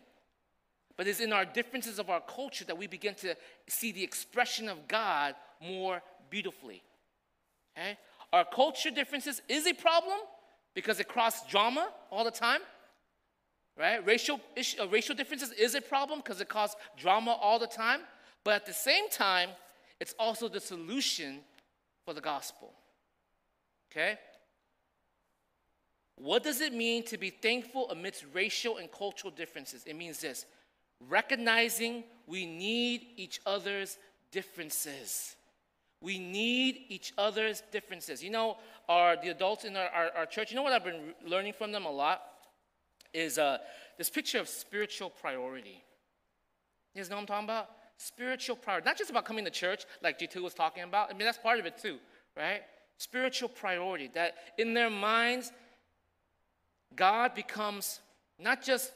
but 0.95 1.07
it's 1.07 1.19
in 1.19 1.33
our 1.33 1.45
differences 1.45 1.99
of 1.99 2.09
our 2.09 2.21
culture 2.21 2.63
that 2.65 2.77
we 2.77 2.87
begin 2.87 3.15
to 3.15 3.35
see 3.67 3.91
the 3.91 4.03
expression 4.03 4.69
of 4.69 4.87
God 4.87 5.35
more 5.61 6.01
beautifully. 6.29 6.81
Okay? 7.77 7.97
Our 8.35 8.43
culture 8.43 8.91
differences 8.91 9.41
is 9.47 9.65
a 9.65 9.73
problem 9.73 10.17
because 10.73 10.99
it 10.99 11.07
crosses 11.07 11.41
drama 11.49 11.87
all 12.11 12.25
the 12.25 12.31
time. 12.31 12.59
Right? 13.77 14.05
Racial, 14.05 14.41
issue, 14.57 14.81
uh, 14.81 14.89
racial 14.89 15.15
differences 15.15 15.53
is 15.53 15.73
a 15.73 15.79
problem 15.79 16.19
because 16.19 16.41
it 16.41 16.49
causes 16.49 16.75
drama 16.97 17.31
all 17.31 17.59
the 17.59 17.67
time. 17.67 18.01
But 18.43 18.55
at 18.55 18.65
the 18.65 18.73
same 18.73 19.09
time, 19.09 19.51
it's 20.01 20.13
also 20.19 20.49
the 20.49 20.59
solution 20.59 21.39
for 22.03 22.13
the 22.13 22.19
gospel. 22.19 22.73
Okay? 23.89 24.17
What 26.17 26.43
does 26.43 26.59
it 26.59 26.73
mean 26.73 27.05
to 27.05 27.17
be 27.17 27.29
thankful 27.29 27.89
amidst 27.89 28.25
racial 28.33 28.79
and 28.79 28.91
cultural 28.91 29.31
differences? 29.31 29.85
It 29.85 29.95
means 29.95 30.19
this 30.19 30.45
recognizing 31.09 32.03
we 32.27 32.45
need 32.45 33.07
each 33.15 33.39
other's 33.45 33.97
differences. 34.29 35.37
We 36.01 36.19
need 36.19 36.85
each 36.89 37.13
other's 37.17 37.63
differences. 37.71 38.23
You 38.23 38.29
know, 38.29 38.57
our, 38.87 39.15
the 39.15 39.29
adults 39.29 39.65
in 39.65 39.75
our, 39.75 39.87
our, 39.89 40.09
our 40.17 40.25
church, 40.25 40.51
you 40.51 40.55
know 40.55 40.63
what 40.63 40.73
I've 40.73 40.83
been 40.83 41.13
learning 41.25 41.53
from 41.53 41.71
them 41.71 41.85
a 41.85 41.91
lot? 41.91 42.21
Is 43.13 43.37
uh, 43.37 43.59
this 43.97 44.09
picture 44.09 44.39
of 44.39 44.49
spiritual 44.49 45.09
priority. 45.09 45.83
You 46.93 47.01
guys 47.01 47.09
know 47.09 47.15
what 47.15 47.21
I'm 47.21 47.27
talking 47.27 47.45
about? 47.45 47.69
Spiritual 47.97 48.57
priority. 48.57 48.85
Not 48.85 48.97
just 48.97 49.09
about 49.09 49.25
coming 49.25 49.45
to 49.45 49.51
church, 49.51 49.85
like 50.03 50.19
G2 50.19 50.41
was 50.41 50.53
talking 50.53 50.83
about. 50.83 51.09
I 51.09 51.13
mean, 51.13 51.25
that's 51.25 51.37
part 51.37 51.59
of 51.59 51.65
it 51.65 51.77
too, 51.77 51.97
right? 52.35 52.61
Spiritual 52.97 53.49
priority. 53.49 54.09
That 54.13 54.35
in 54.57 54.73
their 54.73 54.89
minds, 54.89 55.51
God 56.95 57.33
becomes 57.35 57.99
not 58.39 58.61
just 58.61 58.91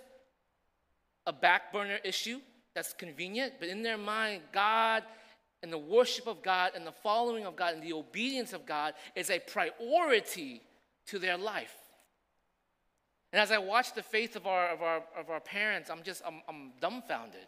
a 1.26 1.34
back 1.34 1.72
burner 1.72 2.00
issue 2.04 2.40
that's 2.76 2.94
convenient, 2.94 3.54
but 3.60 3.70
in 3.70 3.84
their 3.84 3.98
mind, 3.98 4.42
God 4.52 5.04
and 5.62 5.72
the 5.72 5.78
worship 5.78 6.28
of 6.28 6.42
God 6.42 6.72
and 6.76 6.86
the 6.86 6.92
following 6.92 7.46
of 7.46 7.56
God 7.56 7.74
and 7.74 7.84
the 7.84 7.94
obedience 7.94 8.54
of 8.54 8.66
God 8.66 8.94
is 9.16 9.30
a 9.30 9.40
priority 9.40 10.62
to 11.08 11.20
their 11.20 11.38
life. 11.38 11.76
And 13.32 13.42
as 13.42 13.52
I 13.52 13.58
watch 13.58 13.94
the 13.94 14.02
faith 14.02 14.36
of 14.36 14.48
our, 14.48 14.70
of 14.70 14.82
our, 14.82 15.04
of 15.18 15.30
our 15.30 15.40
parents, 15.40 15.90
I'm 15.90 16.02
just, 16.02 16.22
I'm, 16.26 16.42
I'm 16.48 16.72
dumbfounded. 16.82 17.46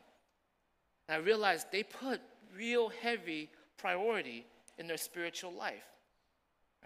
And 1.08 1.16
I 1.16 1.26
realize 1.26 1.66
they 1.72 1.84
put 1.84 2.22
real 2.56 2.90
heavy 2.90 3.50
priority 3.78 4.46
in 4.78 4.88
their 4.88 4.98
spiritual 4.98 5.54
life, 5.54 5.86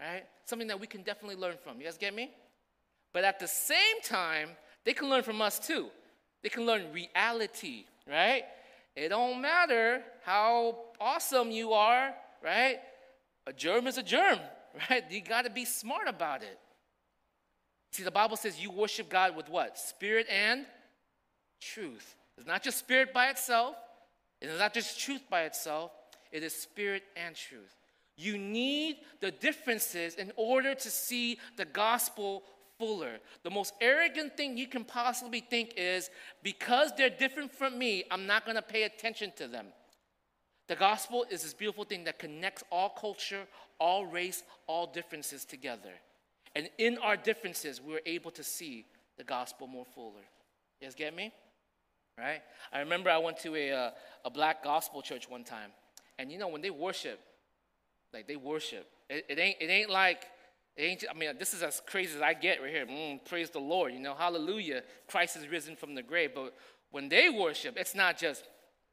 right? 0.00 0.24
Something 0.44 0.68
that 0.68 0.80
we 0.80 0.86
can 0.86 1.02
definitely 1.02 1.36
learn 1.36 1.56
from. 1.62 1.78
You 1.78 1.84
guys 1.84 1.98
get 1.98 2.14
me? 2.14 2.30
But 3.12 3.24
at 3.24 3.38
the 3.38 3.48
same 3.48 4.00
time, 4.02 4.50
they 4.84 4.92
can 4.92 5.10
learn 5.10 5.22
from 5.22 5.42
us 5.42 5.58
too. 5.58 5.88
They 6.42 6.48
can 6.48 6.64
learn 6.64 6.92
reality, 6.92 7.84
right? 8.08 8.44
It 8.96 9.10
don't 9.10 9.42
matter 9.42 10.02
how 10.24 10.78
awesome 10.98 11.50
you 11.50 11.74
are, 11.74 12.14
right? 12.42 12.78
A 13.46 13.52
germ 13.52 13.86
is 13.86 13.98
a 13.98 14.02
germ, 14.02 14.38
right? 14.90 15.04
You 15.10 15.20
got 15.20 15.44
to 15.44 15.50
be 15.50 15.66
smart 15.66 16.08
about 16.08 16.42
it. 16.42 16.58
See, 17.92 18.02
the 18.02 18.10
Bible 18.10 18.36
says 18.36 18.60
you 18.60 18.70
worship 18.70 19.08
God 19.08 19.36
with 19.36 19.48
what? 19.48 19.78
Spirit 19.78 20.26
and 20.30 20.64
truth. 21.60 22.14
It's 22.38 22.46
not 22.46 22.62
just 22.62 22.78
spirit 22.78 23.12
by 23.12 23.28
itself, 23.28 23.76
it 24.40 24.48
is 24.48 24.58
not 24.58 24.74
just 24.74 25.00
truth 25.00 25.22
by 25.30 25.42
itself, 25.42 25.92
it 26.32 26.42
is 26.42 26.54
spirit 26.54 27.02
and 27.16 27.34
truth. 27.34 27.74
You 28.16 28.38
need 28.38 28.96
the 29.20 29.30
differences 29.30 30.14
in 30.14 30.32
order 30.36 30.74
to 30.74 30.90
see 30.90 31.38
the 31.56 31.64
gospel 31.66 32.42
fuller. 32.78 33.18
The 33.42 33.50
most 33.50 33.74
arrogant 33.80 34.36
thing 34.36 34.56
you 34.56 34.66
can 34.66 34.84
possibly 34.84 35.40
think 35.40 35.74
is 35.76 36.10
because 36.42 36.92
they're 36.96 37.10
different 37.10 37.52
from 37.52 37.78
me, 37.78 38.04
I'm 38.10 38.26
not 38.26 38.44
going 38.44 38.56
to 38.56 38.62
pay 38.62 38.84
attention 38.84 39.32
to 39.36 39.48
them. 39.48 39.66
The 40.68 40.76
gospel 40.76 41.24
is 41.30 41.42
this 41.42 41.54
beautiful 41.54 41.84
thing 41.84 42.04
that 42.04 42.18
connects 42.18 42.64
all 42.70 42.88
culture, 42.88 43.46
all 43.78 44.04
race, 44.04 44.42
all 44.66 44.86
differences 44.86 45.44
together. 45.44 45.92
And 46.56 46.68
in 46.78 46.98
our 46.98 47.16
differences, 47.16 47.80
we're 47.80 48.00
able 48.06 48.30
to 48.32 48.42
see 48.42 48.86
the 49.16 49.24
gospel 49.24 49.66
more 49.66 49.84
fuller. 49.84 50.24
You 50.80 50.86
guys 50.86 50.94
get 50.94 51.14
me? 51.14 51.32
Right? 52.18 52.40
I 52.72 52.80
remember 52.80 53.10
I 53.10 53.18
went 53.18 53.38
to 53.40 53.54
a, 53.54 53.72
uh, 53.72 53.90
a 54.24 54.30
black 54.30 54.64
gospel 54.64 55.02
church 55.02 55.28
one 55.28 55.44
time. 55.44 55.70
And 56.18 56.32
you 56.32 56.38
know, 56.38 56.48
when 56.48 56.62
they 56.62 56.70
worship, 56.70 57.20
like 58.12 58.26
they 58.26 58.36
worship, 58.36 58.88
it, 59.10 59.26
it 59.28 59.38
ain't, 59.38 59.56
it 59.60 59.66
ain't 59.66 59.90
like 59.90 60.24
I 60.78 61.14
mean, 61.16 61.30
this 61.38 61.54
is 61.54 61.62
as 61.62 61.80
crazy 61.86 62.16
as 62.16 62.22
I 62.22 62.34
get 62.34 62.60
right 62.60 62.70
here. 62.70 62.86
Mm, 62.86 63.24
praise 63.24 63.48
the 63.50 63.58
Lord. 63.58 63.92
You 63.94 64.00
know, 64.00 64.14
hallelujah. 64.14 64.82
Christ 65.08 65.36
is 65.36 65.48
risen 65.48 65.74
from 65.74 65.94
the 65.94 66.02
grave. 66.02 66.32
But 66.34 66.54
when 66.90 67.08
they 67.08 67.30
worship, 67.30 67.76
it's 67.78 67.94
not 67.94 68.18
just, 68.18 68.44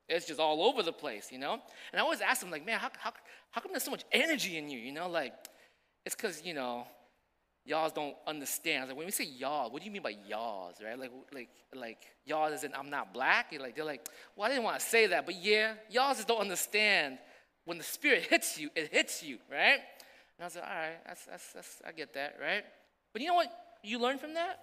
it's 0.07 0.25
just 0.25 0.39
all 0.39 0.63
over 0.63 0.81
the 0.81 0.93
place, 0.93 1.29
you 1.31 1.39
know? 1.39 1.53
And 1.53 1.99
I 1.99 1.99
always 1.99 2.21
ask 2.21 2.41
them, 2.41 2.51
like, 2.51 2.65
man, 2.65 2.79
how, 2.79 2.89
how, 2.99 3.11
how 3.51 3.61
come 3.61 3.71
there's 3.71 3.83
so 3.83 3.91
much 3.91 4.05
energy 4.11 4.57
in 4.57 4.69
you, 4.69 4.79
you 4.79 4.93
know? 4.93 5.09
Like, 5.09 5.33
it's 6.05 6.15
because, 6.15 6.45
you 6.45 6.53
know, 6.53 6.87
y'all 7.65 7.89
don't 7.89 8.15
understand. 8.27 8.87
Like, 8.87 8.97
when 8.97 9.05
we 9.05 9.11
say 9.11 9.25
y'all, 9.25 9.69
what 9.69 9.81
do 9.81 9.85
you 9.85 9.91
mean 9.91 10.03
by 10.03 10.15
y'all, 10.25 10.71
right? 10.83 10.97
Like, 10.97 11.11
like, 11.33 11.49
like 11.75 11.97
y'all 12.25 12.51
is 12.53 12.63
in 12.63 12.73
I'm 12.73 12.89
not 12.89 13.13
black. 13.13 13.47
You're 13.51 13.61
like, 13.61 13.75
they're 13.75 13.83
like, 13.83 14.07
well, 14.37 14.45
I 14.45 14.49
didn't 14.49 14.63
want 14.63 14.79
to 14.79 14.85
say 14.85 15.07
that. 15.07 15.25
But 15.25 15.35
yeah, 15.35 15.73
y'all 15.89 16.13
just 16.13 16.29
don't 16.29 16.41
understand. 16.41 17.17
When 17.65 17.77
the 17.77 17.83
Spirit 17.83 18.23
hits 18.29 18.57
you, 18.57 18.69
it 18.75 18.91
hits 18.91 19.23
you, 19.23 19.37
right? 19.51 19.79
And 20.37 20.43
I 20.43 20.45
was 20.45 20.55
like, 20.55 20.63
all 20.63 20.69
right, 20.69 20.97
that's, 21.05 21.25
that's, 21.25 21.53
that's, 21.53 21.81
I 21.87 21.91
get 21.91 22.13
that, 22.13 22.37
right? 22.41 22.63
But 23.11 23.21
you 23.21 23.27
know 23.27 23.35
what 23.35 23.51
you 23.83 23.99
learn 23.99 24.17
from 24.17 24.33
that? 24.33 24.59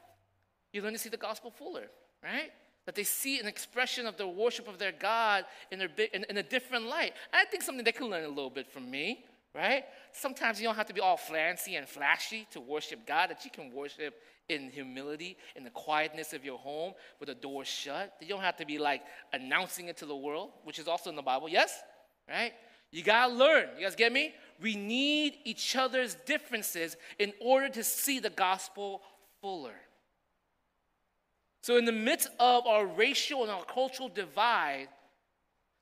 You 0.72 0.82
learn 0.82 0.92
to 0.92 0.98
see 0.98 1.08
the 1.08 1.16
gospel 1.16 1.50
fuller, 1.50 1.86
right? 2.22 2.50
That 2.86 2.94
they 2.94 3.04
see 3.04 3.38
an 3.38 3.46
expression 3.46 4.06
of 4.06 4.16
the 4.16 4.26
worship 4.26 4.68
of 4.68 4.78
their 4.78 4.92
God 4.92 5.44
in, 5.70 5.78
their, 5.78 5.88
in, 6.12 6.24
in 6.28 6.36
a 6.38 6.42
different 6.42 6.86
light. 6.86 7.12
I 7.32 7.44
think 7.44 7.62
something 7.62 7.84
they 7.84 7.92
can 7.92 8.08
learn 8.08 8.24
a 8.24 8.28
little 8.28 8.50
bit 8.50 8.66
from 8.66 8.90
me, 8.90 9.24
right? 9.54 9.84
Sometimes 10.12 10.60
you 10.60 10.66
don't 10.66 10.76
have 10.76 10.86
to 10.86 10.94
be 10.94 11.00
all 11.00 11.16
fancy 11.16 11.76
and 11.76 11.88
flashy 11.88 12.46
to 12.52 12.60
worship 12.60 13.06
God, 13.06 13.30
that 13.30 13.44
you 13.44 13.50
can 13.50 13.72
worship 13.72 14.14
in 14.48 14.70
humility, 14.70 15.36
in 15.54 15.62
the 15.62 15.70
quietness 15.70 16.32
of 16.32 16.44
your 16.44 16.58
home 16.58 16.92
with 17.20 17.28
the 17.28 17.34
door 17.34 17.64
shut. 17.64 18.14
You 18.20 18.28
don't 18.28 18.40
have 18.40 18.56
to 18.56 18.66
be 18.66 18.78
like 18.78 19.02
announcing 19.32 19.88
it 19.88 19.96
to 19.98 20.06
the 20.06 20.16
world, 20.16 20.50
which 20.64 20.78
is 20.78 20.88
also 20.88 21.10
in 21.10 21.16
the 21.16 21.22
Bible, 21.22 21.48
yes? 21.48 21.80
Right? 22.28 22.52
You 22.90 23.04
gotta 23.04 23.32
learn. 23.32 23.68
You 23.78 23.84
guys 23.84 23.94
get 23.94 24.12
me? 24.12 24.34
We 24.60 24.76
need 24.76 25.38
each 25.44 25.76
other's 25.76 26.14
differences 26.14 26.96
in 27.18 27.32
order 27.40 27.68
to 27.70 27.82
see 27.84 28.18
the 28.18 28.30
gospel 28.30 29.02
fuller. 29.40 29.74
So, 31.62 31.76
in 31.76 31.84
the 31.84 31.92
midst 31.92 32.28
of 32.38 32.66
our 32.66 32.86
racial 32.86 33.42
and 33.42 33.50
our 33.50 33.64
cultural 33.64 34.08
divide, 34.08 34.88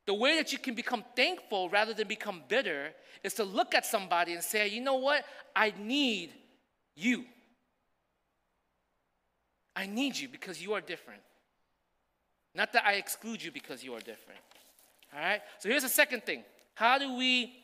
the 0.06 0.14
way 0.14 0.36
that 0.36 0.52
you 0.52 0.58
can 0.58 0.74
become 0.74 1.04
thankful 1.14 1.68
rather 1.68 1.94
than 1.94 2.08
become 2.08 2.42
bitter 2.48 2.92
is 3.22 3.34
to 3.34 3.44
look 3.44 3.74
at 3.74 3.84
somebody 3.84 4.32
and 4.32 4.42
say, 4.42 4.66
you 4.68 4.80
know 4.80 4.96
what? 4.96 5.24
I 5.54 5.72
need 5.78 6.32
you. 6.96 7.24
I 9.76 9.86
need 9.86 10.16
you 10.16 10.28
because 10.28 10.60
you 10.60 10.72
are 10.72 10.80
different. 10.80 11.20
Not 12.54 12.72
that 12.72 12.84
I 12.84 12.94
exclude 12.94 13.42
you 13.42 13.52
because 13.52 13.84
you 13.84 13.94
are 13.94 14.00
different. 14.00 14.40
All 15.14 15.20
right? 15.20 15.40
So 15.58 15.68
here's 15.68 15.82
the 15.82 15.88
second 15.88 16.24
thing. 16.24 16.42
How 16.74 16.98
do 16.98 17.16
we, 17.16 17.54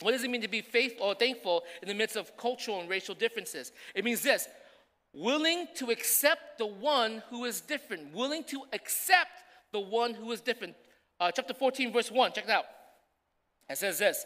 what 0.00 0.12
does 0.12 0.24
it 0.24 0.30
mean 0.30 0.40
to 0.42 0.48
be 0.48 0.62
faithful 0.62 1.06
or 1.06 1.14
thankful 1.14 1.64
in 1.82 1.88
the 1.88 1.94
midst 1.94 2.16
of 2.16 2.36
cultural 2.36 2.80
and 2.80 2.88
racial 2.88 3.14
differences? 3.14 3.72
It 3.94 4.04
means 4.04 4.22
this 4.22 4.48
willing 5.12 5.66
to 5.76 5.90
accept 5.90 6.58
the 6.58 6.66
one 6.66 7.22
who 7.30 7.44
is 7.44 7.60
different, 7.60 8.14
willing 8.14 8.44
to 8.44 8.62
accept 8.72 9.42
the 9.72 9.80
one 9.80 10.14
who 10.14 10.30
is 10.32 10.40
different. 10.40 10.74
Uh, 11.18 11.30
chapter 11.30 11.52
14, 11.52 11.92
verse 11.92 12.10
1, 12.10 12.32
check 12.32 12.44
it 12.44 12.50
out. 12.50 12.64
It 13.68 13.78
says 13.78 13.98
this 13.98 14.24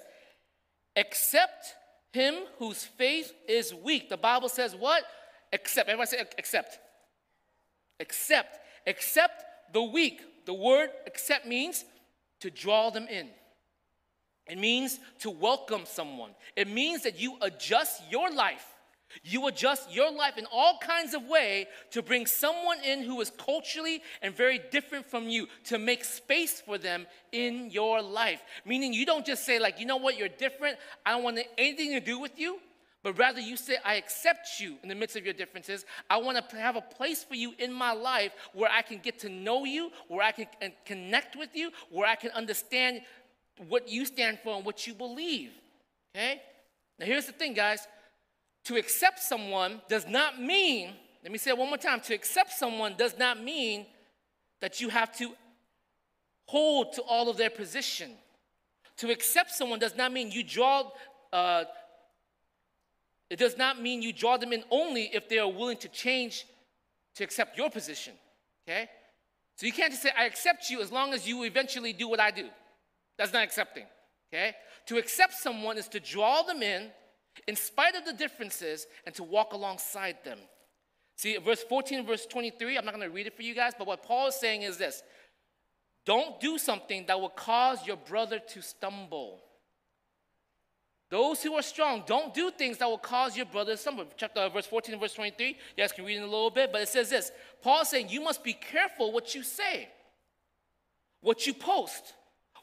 Accept 0.97 1.75
him 2.13 2.35
whose 2.59 2.85
faith 2.85 3.33
is 3.49 3.75
weak. 3.75 4.09
The 4.09 4.17
Bible 4.17 4.49
says 4.49 4.75
what? 4.75 5.03
Accept. 5.53 5.89
Everybody 5.89 6.17
say 6.17 6.25
accept. 6.39 6.79
Accept. 8.01 8.59
Accept 8.87 9.45
the 9.73 9.83
weak. 9.83 10.21
The 10.47 10.55
word 10.55 10.91
accept 11.07 11.47
means 11.47 11.85
to 12.41 12.51
draw 12.51 12.91
them 12.91 13.09
in. 13.09 13.31
It 14.47 14.59
means 14.59 15.01
to 15.21 15.31
welcome 15.31 15.83
someone. 15.87 16.31
It 16.57 16.69
means 16.69 17.03
that 17.05 17.19
you 17.19 17.37
adjust 17.41 18.03
your 18.11 18.31
life. 18.31 18.67
You 19.23 19.47
adjust 19.47 19.95
your 19.95 20.11
life 20.11 20.39
in 20.39 20.47
all 20.53 20.79
kinds 20.79 21.15
of 21.15 21.25
way 21.25 21.69
to 21.93 22.03
bring 22.03 22.27
someone 22.27 22.83
in 22.83 23.03
who 23.03 23.21
is 23.21 23.31
culturally 23.31 24.03
and 24.23 24.35
very 24.35 24.61
different 24.71 25.07
from 25.07 25.29
you 25.29 25.47
to 25.65 25.79
make 25.79 26.05
space 26.05 26.61
for 26.61 26.79
them 26.79 27.07
in 27.31 27.71
your 27.71 28.03
life. 28.03 28.43
Meaning 28.65 28.93
you 28.93 29.07
don't 29.07 29.25
just 29.25 29.45
say 29.45 29.59
like, 29.59 29.79
"You 29.79 29.87
know 29.87 29.99
what? 29.99 30.19
You're 30.19 30.29
different. 30.29 30.79
I 31.07 31.13
don't 31.13 31.23
want 31.23 31.39
anything 31.57 31.93
to 31.93 32.01
do 32.01 32.19
with 32.19 32.39
you." 32.39 32.61
but 33.05 33.19
rather 33.19 33.39
you 33.39 33.59
say, 33.59 33.77
I 33.85 33.97
accept 33.97 34.59
you 34.59 34.79
in 34.83 34.89
the 34.89 34.95
midst 34.95 35.15
of 35.15 35.27
your 35.27 35.35
differences. 35.35 35.85
I 36.09 36.17
want 36.17 36.39
to 36.49 36.57
have 36.57 36.75
a 36.75 36.81
place 36.81 37.23
for 37.23 37.35
you 37.35 37.55
in 37.59 37.71
my 37.71 37.93
life 37.93 38.33
where 38.55 38.71
I 38.71 38.81
can 38.81 38.99
get 38.99 39.19
to 39.21 39.29
know 39.29 39.67
you, 39.67 39.91
where 40.09 40.23
I 40.23 40.33
can 40.33 40.47
connect 40.87 41.37
with 41.37 41.55
you, 41.55 41.71
where 41.91 42.09
I 42.09 42.15
can 42.15 42.31
understand 42.31 43.03
what 43.69 43.89
you 43.89 44.05
stand 44.05 44.39
for 44.43 44.57
and 44.57 44.65
what 44.65 44.87
you 44.87 44.95
believe. 44.95 45.51
Okay? 46.15 46.41
Now, 46.99 47.07
here's 47.07 47.27
the 47.27 47.33
thing, 47.33 47.55
guys. 47.55 47.87
To 48.65 48.77
accept 48.77 49.21
someone 49.21 49.83
does 49.89 50.07
not 50.07 50.41
mean, 50.41 50.95
let 51.23 51.31
me 51.31 51.39
say 51.39 51.51
it 51.51 51.59
one 51.59 51.69
more 51.69 51.79
time, 51.79 52.01
to 52.01 52.15
accept 52.15 52.53
someone 52.53 52.95
does 52.97 53.19
not 53.19 53.43
mean 53.43 53.87
that 54.61 54.81
you 54.81 54.89
have 54.89 55.17
to 55.19 55.33
hold 56.47 56.95
to 56.95 57.03
all 57.03 57.29
of 57.29 57.37
their 57.37 57.51
position. 57.51 58.11
To 58.99 59.11
accept 59.11 59.51
someone 59.51 59.79
does 59.79 59.97
not 59.97 60.13
mean 60.13 60.31
you 60.31 60.43
draw 60.43 60.91
uh, 61.33 61.65
it 63.31 63.39
does 63.39 63.57
not 63.57 63.81
mean 63.81 64.01
you 64.01 64.13
draw 64.13 64.37
them 64.37 64.53
in 64.53 64.63
only 64.71 65.11
if 65.13 65.29
they 65.29 65.39
are 65.39 65.49
willing 65.49 65.79
to 65.79 65.89
change 65.89 66.47
to 67.17 67.25
accept 67.25 67.57
your 67.57 67.71
position. 67.71 68.13
Okay? 68.65 68.89
So 69.57 69.67
you 69.67 69.73
can't 69.73 69.91
just 69.91 70.03
say, 70.03 70.11
I 70.17 70.27
accept 70.27 70.71
you 70.71 70.81
as 70.81 70.93
long 70.93 71.13
as 71.13 71.27
you 71.27 71.45
eventually 71.45 71.93
do 71.93 72.09
what 72.09 72.21
I 72.21 72.31
do. 72.31 72.49
That's 73.19 73.33
not 73.33 73.45
accepting. 73.45 73.85
Okay? 74.33 74.55
To 74.87 74.99
accept 74.99 75.35
someone 75.35 75.79
is 75.79 75.89
to 75.89 76.01
draw 76.01 76.43
them 76.43 76.63
in 76.63 76.91
in 77.49 77.57
spite 77.57 77.97
of 77.97 78.05
the 78.05 78.13
differences 78.13 78.87
and 79.07 79.15
to 79.15 79.23
walk 79.23 79.53
alongside 79.53 80.17
them. 80.25 80.39
See, 81.17 81.37
verse 81.37 81.63
14 81.63 82.07
verse 82.07 82.27
23, 82.27 82.77
I'm 82.77 82.85
not 82.85 82.99
to 82.99 83.07
read 83.09 83.27
it 83.27 83.37
for 83.37 83.43
you 83.43 83.55
guys, 83.55 83.73
but 83.77 83.87
what 83.87 84.03
Paul 84.03 84.29
is 84.29 84.35
saying 84.35 84.63
is 84.63 84.79
this 84.79 85.03
Don't 86.05 86.41
do 86.41 86.59
something 86.59 87.07
that 87.07 87.21
will 87.21 87.29
cause 87.29 87.87
your 87.87 87.97
brother 87.97 88.39
to 88.39 88.63
stumble. 88.63 89.41
Those 91.11 91.43
who 91.43 91.55
are 91.55 91.63
strong, 91.63 92.03
don't 92.07 92.35
do 92.35 92.51
things 92.51 92.79
that 92.79 92.89
will 92.89 92.99
cause 92.99 93.37
your 93.37 93.47
brother 93.47 93.73
to 93.73 93.77
stumble. 93.77 94.07
Chapter 94.17 94.41
uh, 94.41 94.49
verse 94.49 94.67
14 94.67 94.95
and 94.95 95.01
verse 95.01 95.15
23. 95.15 95.49
You 95.49 95.55
guys 95.77 95.93
can 95.93 96.05
read 96.05 96.17
in 96.17 96.23
a 96.23 96.27
little 96.27 96.51
bit, 96.51 96.73
but 96.73 96.81
it 96.81 96.89
says 96.89 97.11
this. 97.11 97.31
Paul 97.63 97.83
is 97.83 97.89
saying 97.89 98.09
you 98.09 98.21
must 98.21 98.43
be 98.43 98.55
careful 98.55 99.13
what 99.13 99.35
you 99.35 99.45
say, 99.45 99.89
what 101.21 101.47
you 101.47 101.55
post, 101.55 102.15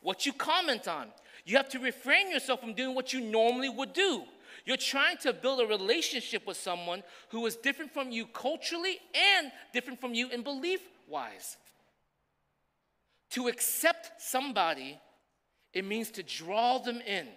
what 0.02 0.26
you 0.26 0.34
comment 0.34 0.88
on. 0.88 1.08
You 1.46 1.58
have 1.58 1.70
to 1.70 1.80
refrain 1.80 2.32
yourself 2.32 2.60
from 2.60 2.74
doing 2.74 2.96
what 2.96 3.14
you 3.14 3.22
normally 3.22 3.70
would 3.70 3.94
do. 3.94 4.24
You're 4.66 4.78
trying 4.78 5.18
to 5.18 5.34
build 5.34 5.62
a 5.62 5.66
relationship 5.66 6.46
with 6.46 6.58
someone 6.58 7.04
who 7.30 7.46
is 7.46 7.56
different 7.56 7.94
from 7.94 8.12
you 8.12 8.28
culturally 8.28 9.00
and 9.14 9.52
different 9.74 10.00
from 10.00 10.14
you 10.14 10.30
in 10.30 10.44
belief 10.44 10.82
wise. 11.08 11.58
To 13.32 13.48
accept 13.48 14.22
somebody, 14.22 15.00
it 15.74 15.86
means 15.86 16.12
to 16.12 16.24
draw 16.24 16.78
them 16.80 17.02
in 17.02 17.28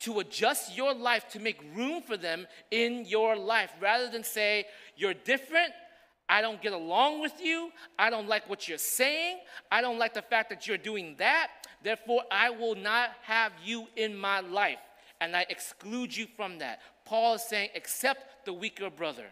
to 0.00 0.20
adjust 0.20 0.76
your 0.76 0.94
life 0.94 1.28
to 1.30 1.40
make 1.40 1.60
room 1.74 2.02
for 2.02 2.16
them 2.16 2.46
in 2.70 3.04
your 3.04 3.36
life 3.36 3.70
rather 3.80 4.08
than 4.08 4.22
say, 4.22 4.64
You're 4.96 5.14
different. 5.14 5.72
I 6.28 6.42
don't 6.42 6.60
get 6.60 6.74
along 6.74 7.20
with 7.22 7.40
you. 7.40 7.70
I 7.98 8.10
don't 8.10 8.28
like 8.28 8.48
what 8.50 8.68
you're 8.68 8.76
saying. 8.76 9.38
I 9.72 9.80
don't 9.80 9.98
like 9.98 10.12
the 10.12 10.22
fact 10.22 10.50
that 10.50 10.66
you're 10.66 10.76
doing 10.76 11.14
that. 11.18 11.48
Therefore, 11.82 12.22
I 12.30 12.50
will 12.50 12.74
not 12.74 13.10
have 13.22 13.52
you 13.64 13.86
in 13.96 14.16
my 14.16 14.40
life. 14.40 14.78
And 15.20 15.34
I 15.36 15.46
exclude 15.48 16.16
you 16.16 16.26
from 16.36 16.58
that. 16.58 16.80
Paul 17.04 17.34
is 17.34 17.42
saying, 17.42 17.70
accept 17.74 18.44
the 18.44 18.52
weaker 18.52 18.90
brother, 18.90 19.26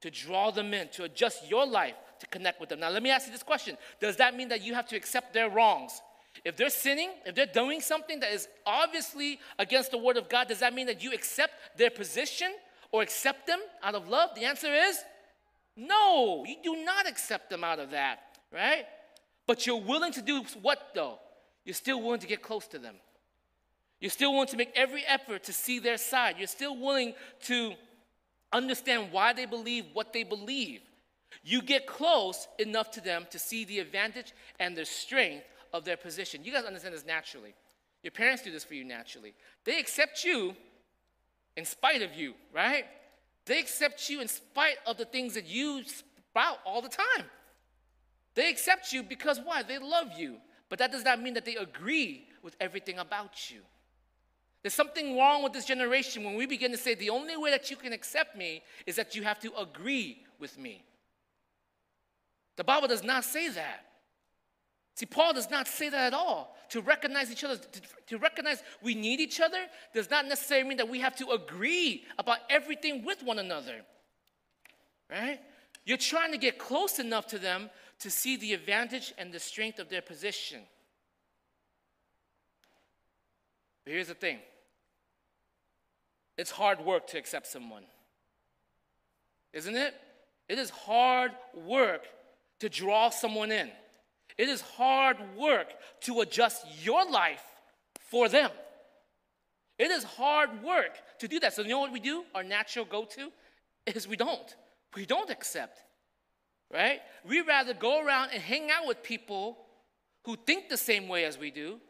to 0.00 0.10
draw 0.10 0.50
them 0.50 0.74
in, 0.74 0.88
to 0.88 1.04
adjust 1.04 1.48
your 1.48 1.66
life 1.66 1.94
to 2.20 2.26
connect 2.26 2.60
with 2.60 2.68
them. 2.68 2.80
Now, 2.80 2.90
let 2.90 3.02
me 3.02 3.10
ask 3.10 3.26
you 3.26 3.32
this 3.32 3.42
question 3.42 3.76
Does 4.00 4.16
that 4.16 4.36
mean 4.36 4.48
that 4.48 4.62
you 4.62 4.74
have 4.74 4.86
to 4.88 4.96
accept 4.96 5.32
their 5.32 5.48
wrongs? 5.48 6.00
If 6.44 6.56
they're 6.56 6.70
sinning, 6.70 7.10
if 7.24 7.34
they're 7.34 7.46
doing 7.46 7.80
something 7.80 8.18
that 8.20 8.32
is 8.32 8.48
obviously 8.66 9.38
against 9.58 9.92
the 9.92 9.98
word 9.98 10.16
of 10.16 10.28
God, 10.28 10.48
does 10.48 10.58
that 10.58 10.74
mean 10.74 10.86
that 10.86 11.02
you 11.02 11.12
accept 11.12 11.52
their 11.78 11.90
position 11.90 12.52
or 12.90 13.02
accept 13.02 13.46
them 13.46 13.60
out 13.82 13.94
of 13.94 14.08
love? 14.08 14.30
The 14.34 14.44
answer 14.44 14.74
is 14.74 14.98
no, 15.76 16.44
you 16.46 16.56
do 16.62 16.84
not 16.84 17.08
accept 17.08 17.50
them 17.50 17.64
out 17.64 17.78
of 17.78 17.90
that, 17.90 18.20
right? 18.52 18.84
But 19.46 19.66
you're 19.66 19.80
willing 19.80 20.12
to 20.12 20.22
do 20.22 20.44
what 20.60 20.90
though? 20.94 21.18
You're 21.64 21.74
still 21.74 22.02
willing 22.02 22.20
to 22.20 22.26
get 22.26 22.42
close 22.42 22.66
to 22.68 22.78
them. 22.78 22.96
You're 24.00 24.10
still 24.10 24.32
willing 24.32 24.48
to 24.48 24.56
make 24.56 24.72
every 24.74 25.04
effort 25.06 25.44
to 25.44 25.52
see 25.52 25.78
their 25.78 25.96
side. 25.96 26.36
You're 26.38 26.46
still 26.46 26.76
willing 26.76 27.14
to 27.44 27.72
understand 28.52 29.08
why 29.12 29.32
they 29.32 29.46
believe 29.46 29.86
what 29.92 30.12
they 30.12 30.24
believe. 30.24 30.80
You 31.42 31.62
get 31.62 31.86
close 31.86 32.46
enough 32.58 32.90
to 32.92 33.00
them 33.00 33.26
to 33.30 33.38
see 33.38 33.64
the 33.64 33.80
advantage 33.80 34.32
and 34.60 34.76
the 34.76 34.84
strength 34.84 35.44
of 35.72 35.84
their 35.84 35.96
position. 35.96 36.44
You 36.44 36.52
guys 36.52 36.64
understand 36.64 36.94
this 36.94 37.04
naturally. 37.04 37.54
Your 38.02 38.12
parents 38.12 38.42
do 38.42 38.52
this 38.52 38.64
for 38.64 38.74
you 38.74 38.84
naturally. 38.84 39.34
They 39.64 39.78
accept 39.80 40.24
you 40.24 40.54
in 41.56 41.64
spite 41.64 42.02
of 42.02 42.14
you, 42.14 42.34
right? 42.52 42.84
They 43.46 43.58
accept 43.58 44.08
you 44.08 44.20
in 44.20 44.28
spite 44.28 44.76
of 44.86 44.96
the 44.96 45.04
things 45.04 45.34
that 45.34 45.46
you 45.46 45.82
spout 45.84 46.58
all 46.64 46.82
the 46.82 46.88
time. 46.88 47.26
They 48.34 48.50
accept 48.50 48.92
you 48.92 49.02
because 49.02 49.40
why? 49.42 49.62
They 49.62 49.78
love 49.78 50.12
you. 50.16 50.36
But 50.68 50.78
that 50.78 50.92
does 50.92 51.04
not 51.04 51.20
mean 51.20 51.34
that 51.34 51.44
they 51.44 51.56
agree 51.56 52.26
with 52.42 52.56
everything 52.60 52.98
about 52.98 53.50
you. 53.50 53.60
There's 54.62 54.74
something 54.74 55.18
wrong 55.18 55.42
with 55.42 55.52
this 55.52 55.66
generation 55.66 56.24
when 56.24 56.36
we 56.36 56.46
begin 56.46 56.70
to 56.70 56.78
say 56.78 56.94
the 56.94 57.10
only 57.10 57.36
way 57.36 57.50
that 57.50 57.70
you 57.70 57.76
can 57.76 57.92
accept 57.92 58.36
me 58.36 58.62
is 58.86 58.96
that 58.96 59.14
you 59.14 59.22
have 59.22 59.38
to 59.40 59.52
agree 59.58 60.24
with 60.38 60.58
me. 60.58 60.84
The 62.56 62.64
Bible 62.64 62.88
does 62.88 63.04
not 63.04 63.24
say 63.24 63.48
that. 63.50 63.84
See, 64.94 65.06
Paul 65.06 65.34
does 65.34 65.50
not 65.50 65.66
say 65.66 65.88
that 65.88 66.06
at 66.06 66.14
all. 66.14 66.56
To 66.70 66.80
recognize 66.80 67.30
each 67.30 67.44
other, 67.44 67.56
to, 67.56 67.80
to, 68.06 68.18
recognize 68.18 68.62
we 68.82 68.94
need 68.94 69.20
each 69.20 69.40
other, 69.40 69.58
does 69.92 70.08
not 70.10 70.26
necessarily 70.26 70.68
mean 70.68 70.78
that 70.78 70.88
we 70.88 71.00
have 71.00 71.14
to 71.16 71.30
agree 71.30 72.04
about 72.18 72.38
everything 72.48 73.04
with 73.04 73.22
one 73.22 73.38
another. 73.38 73.82
Right? 75.10 75.40
You're 75.84 75.98
trying 75.98 76.32
to 76.32 76.38
get 76.38 76.58
close 76.58 76.98
enough 76.98 77.26
to 77.28 77.38
them 77.38 77.70
to 78.00 78.10
see 78.10 78.36
the 78.36 78.52
advantage 78.52 79.12
and 79.18 79.32
the 79.32 79.40
strength 79.40 79.78
of 79.78 79.88
their 79.88 80.02
position. 80.02 80.60
But 83.84 83.92
here's 83.92 84.08
the 84.08 84.14
thing 84.14 84.38
it's 86.36 86.50
hard 86.50 86.80
work 86.80 87.06
to 87.08 87.18
accept 87.18 87.46
someone, 87.46 87.84
isn't 89.52 89.76
it? 89.76 89.94
It 90.48 90.58
is 90.58 90.70
hard 90.70 91.32
work 91.54 92.06
to 92.60 92.68
draw 92.68 93.10
someone 93.10 93.50
in. 93.50 93.70
It 94.36 94.48
is 94.48 94.60
hard 94.60 95.16
work 95.36 95.72
to 96.02 96.20
adjust 96.20 96.66
your 96.82 97.08
life 97.08 97.44
for 98.00 98.28
them. 98.28 98.50
It 99.78 99.90
is 99.90 100.04
hard 100.04 100.62
work 100.62 100.98
to 101.18 101.28
do 101.28 101.40
that. 101.40 101.54
So, 101.54 101.62
you 101.62 101.68
know 101.68 101.80
what 101.80 101.92
we 101.92 102.00
do? 102.00 102.24
Our 102.34 102.42
natural 102.42 102.84
go 102.84 103.04
to 103.04 103.30
is 103.86 104.06
we 104.06 104.16
don't. 104.16 104.56
We 104.94 105.06
don't 105.06 105.30
accept, 105.30 105.82
right? 106.74 107.00
We 107.26 107.40
rather 107.40 107.72
go 107.72 108.04
around 108.04 108.30
and 108.32 108.42
hang 108.42 108.70
out 108.70 108.86
with 108.86 109.02
people 109.02 109.56
who 110.24 110.36
think 110.36 110.68
the 110.68 110.76
same 110.76 111.08
way 111.08 111.24
as 111.24 111.38
we 111.38 111.50
do, 111.50 111.80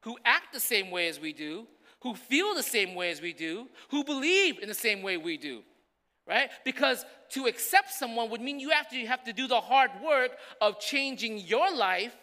who 0.00 0.16
act 0.24 0.54
the 0.54 0.60
same 0.60 0.90
way 0.90 1.08
as 1.08 1.20
we 1.20 1.32
do, 1.32 1.66
who 2.00 2.14
feel 2.14 2.54
the 2.54 2.62
same 2.62 2.94
way 2.94 3.10
as 3.10 3.20
we 3.20 3.32
do, 3.34 3.68
who 3.90 4.02
believe 4.02 4.58
in 4.58 4.68
the 4.68 4.74
same 4.74 5.02
way 5.02 5.18
we 5.18 5.36
do 5.36 5.62
right? 6.26 6.50
Because 6.64 7.04
to 7.30 7.46
accept 7.46 7.92
someone 7.92 8.30
would 8.30 8.40
mean 8.40 8.58
you 8.58 8.70
have 8.70 8.88
to, 8.88 8.96
you 8.96 9.06
have 9.06 9.24
to 9.24 9.32
do 9.32 9.46
the 9.46 9.60
hard 9.60 9.90
work 10.02 10.30
of 10.60 10.80
changing 10.80 11.38
your 11.38 11.74
life, 11.74 12.14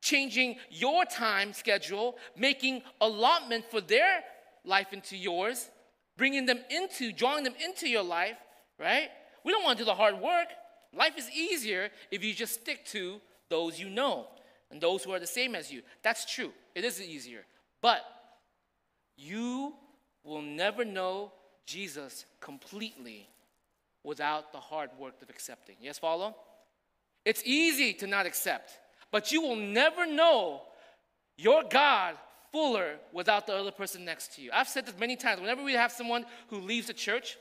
changing 0.00 0.56
your 0.70 1.04
time 1.04 1.52
schedule, 1.52 2.16
making 2.36 2.82
allotment 3.00 3.64
for 3.70 3.80
their 3.80 4.20
life 4.64 4.92
into 4.92 5.16
yours, 5.16 5.68
bringing 6.16 6.46
them 6.46 6.60
into, 6.70 7.12
drawing 7.12 7.44
them 7.44 7.54
into 7.62 7.88
your 7.88 8.02
life, 8.02 8.36
right? 8.78 9.08
We 9.44 9.52
don't 9.52 9.64
want 9.64 9.78
to 9.78 9.84
do 9.84 9.86
the 9.86 9.94
hard 9.94 10.20
work. 10.20 10.48
Life 10.96 11.18
is 11.18 11.30
easier 11.30 11.90
if 12.10 12.24
you 12.24 12.32
just 12.34 12.54
stick 12.54 12.84
to 12.86 13.20
those 13.48 13.78
you 13.78 13.90
know 13.90 14.28
and 14.70 14.80
those 14.80 15.04
who 15.04 15.12
are 15.12 15.20
the 15.20 15.26
same 15.26 15.54
as 15.54 15.70
you. 15.70 15.82
That's 16.02 16.24
true. 16.24 16.52
It 16.74 16.84
is 16.84 17.00
easier. 17.00 17.44
But 17.80 18.02
you 19.16 19.74
will 20.24 20.42
never 20.42 20.84
know 20.84 21.32
Jesus 21.66 22.24
completely 22.40 23.28
without 24.04 24.52
the 24.52 24.58
hard 24.58 24.90
work 24.98 25.20
of 25.22 25.30
accepting. 25.30 25.76
Yes, 25.80 25.98
follow? 25.98 26.36
It's 27.24 27.42
easy 27.44 27.92
to 27.94 28.06
not 28.06 28.26
accept, 28.26 28.70
but 29.10 29.32
you 29.32 29.42
will 29.42 29.56
never 29.56 30.06
know 30.06 30.62
your 31.36 31.62
God 31.68 32.14
fuller 32.52 32.96
without 33.12 33.46
the 33.46 33.54
other 33.54 33.70
person 33.70 34.04
next 34.04 34.34
to 34.34 34.42
you. 34.42 34.50
I've 34.52 34.68
said 34.68 34.86
this 34.86 34.98
many 34.98 35.16
times. 35.16 35.40
Whenever 35.40 35.62
we 35.62 35.74
have 35.74 35.92
someone 35.92 36.24
who 36.48 36.60
leaves 36.60 36.86
the 36.86 36.94
church 36.94 37.36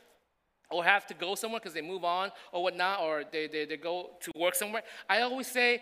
or 0.69 0.83
have 0.83 1.07
to 1.07 1.13
go 1.13 1.35
somewhere 1.35 1.59
because 1.59 1.73
they 1.73 1.81
move 1.81 2.03
on 2.03 2.31
or 2.51 2.63
whatnot, 2.63 3.01
or 3.01 3.23
they, 3.31 3.47
they, 3.47 3.65
they 3.65 3.77
go 3.77 4.11
to 4.21 4.31
work 4.35 4.55
somewhere, 4.55 4.83
I 5.09 5.21
always 5.21 5.47
say, 5.47 5.81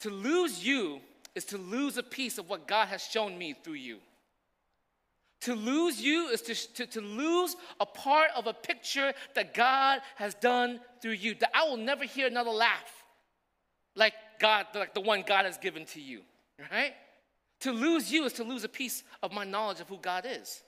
to 0.00 0.10
lose 0.10 0.64
you 0.64 1.00
is 1.34 1.44
to 1.46 1.58
lose 1.58 1.96
a 1.96 2.02
piece 2.02 2.38
of 2.38 2.48
what 2.48 2.66
God 2.66 2.88
has 2.88 3.02
shown 3.02 3.38
me 3.38 3.54
through 3.62 3.74
you. 3.74 3.98
To 5.42 5.54
lose 5.54 6.00
you 6.00 6.28
is 6.28 6.42
to, 6.42 6.54
to, 6.54 6.86
to, 6.86 7.00
lose 7.00 7.56
a 7.78 7.86
part 7.86 8.30
of 8.36 8.46
a 8.46 8.52
picture 8.52 9.14
that 9.34 9.54
God 9.54 10.00
has 10.16 10.34
done 10.34 10.80
through 11.00 11.12
you. 11.12 11.34
That 11.36 11.50
I 11.54 11.64
will 11.64 11.78
never 11.78 12.04
hear 12.04 12.26
another 12.26 12.50
laugh 12.50 12.92
like 13.96 14.12
God, 14.38 14.66
like 14.74 14.92
the 14.92 15.00
one 15.00 15.24
God 15.26 15.46
has 15.46 15.56
given 15.56 15.86
to 15.86 16.00
you, 16.00 16.20
right? 16.70 16.92
To 17.60 17.72
lose 17.72 18.12
you 18.12 18.24
is 18.24 18.34
to 18.34 18.44
lose 18.44 18.64
a 18.64 18.68
piece 18.68 19.02
of 19.22 19.32
my 19.32 19.44
knowledge 19.44 19.80
of 19.80 19.88
who 19.88 19.98
God 19.98 20.26
is. 20.28 20.62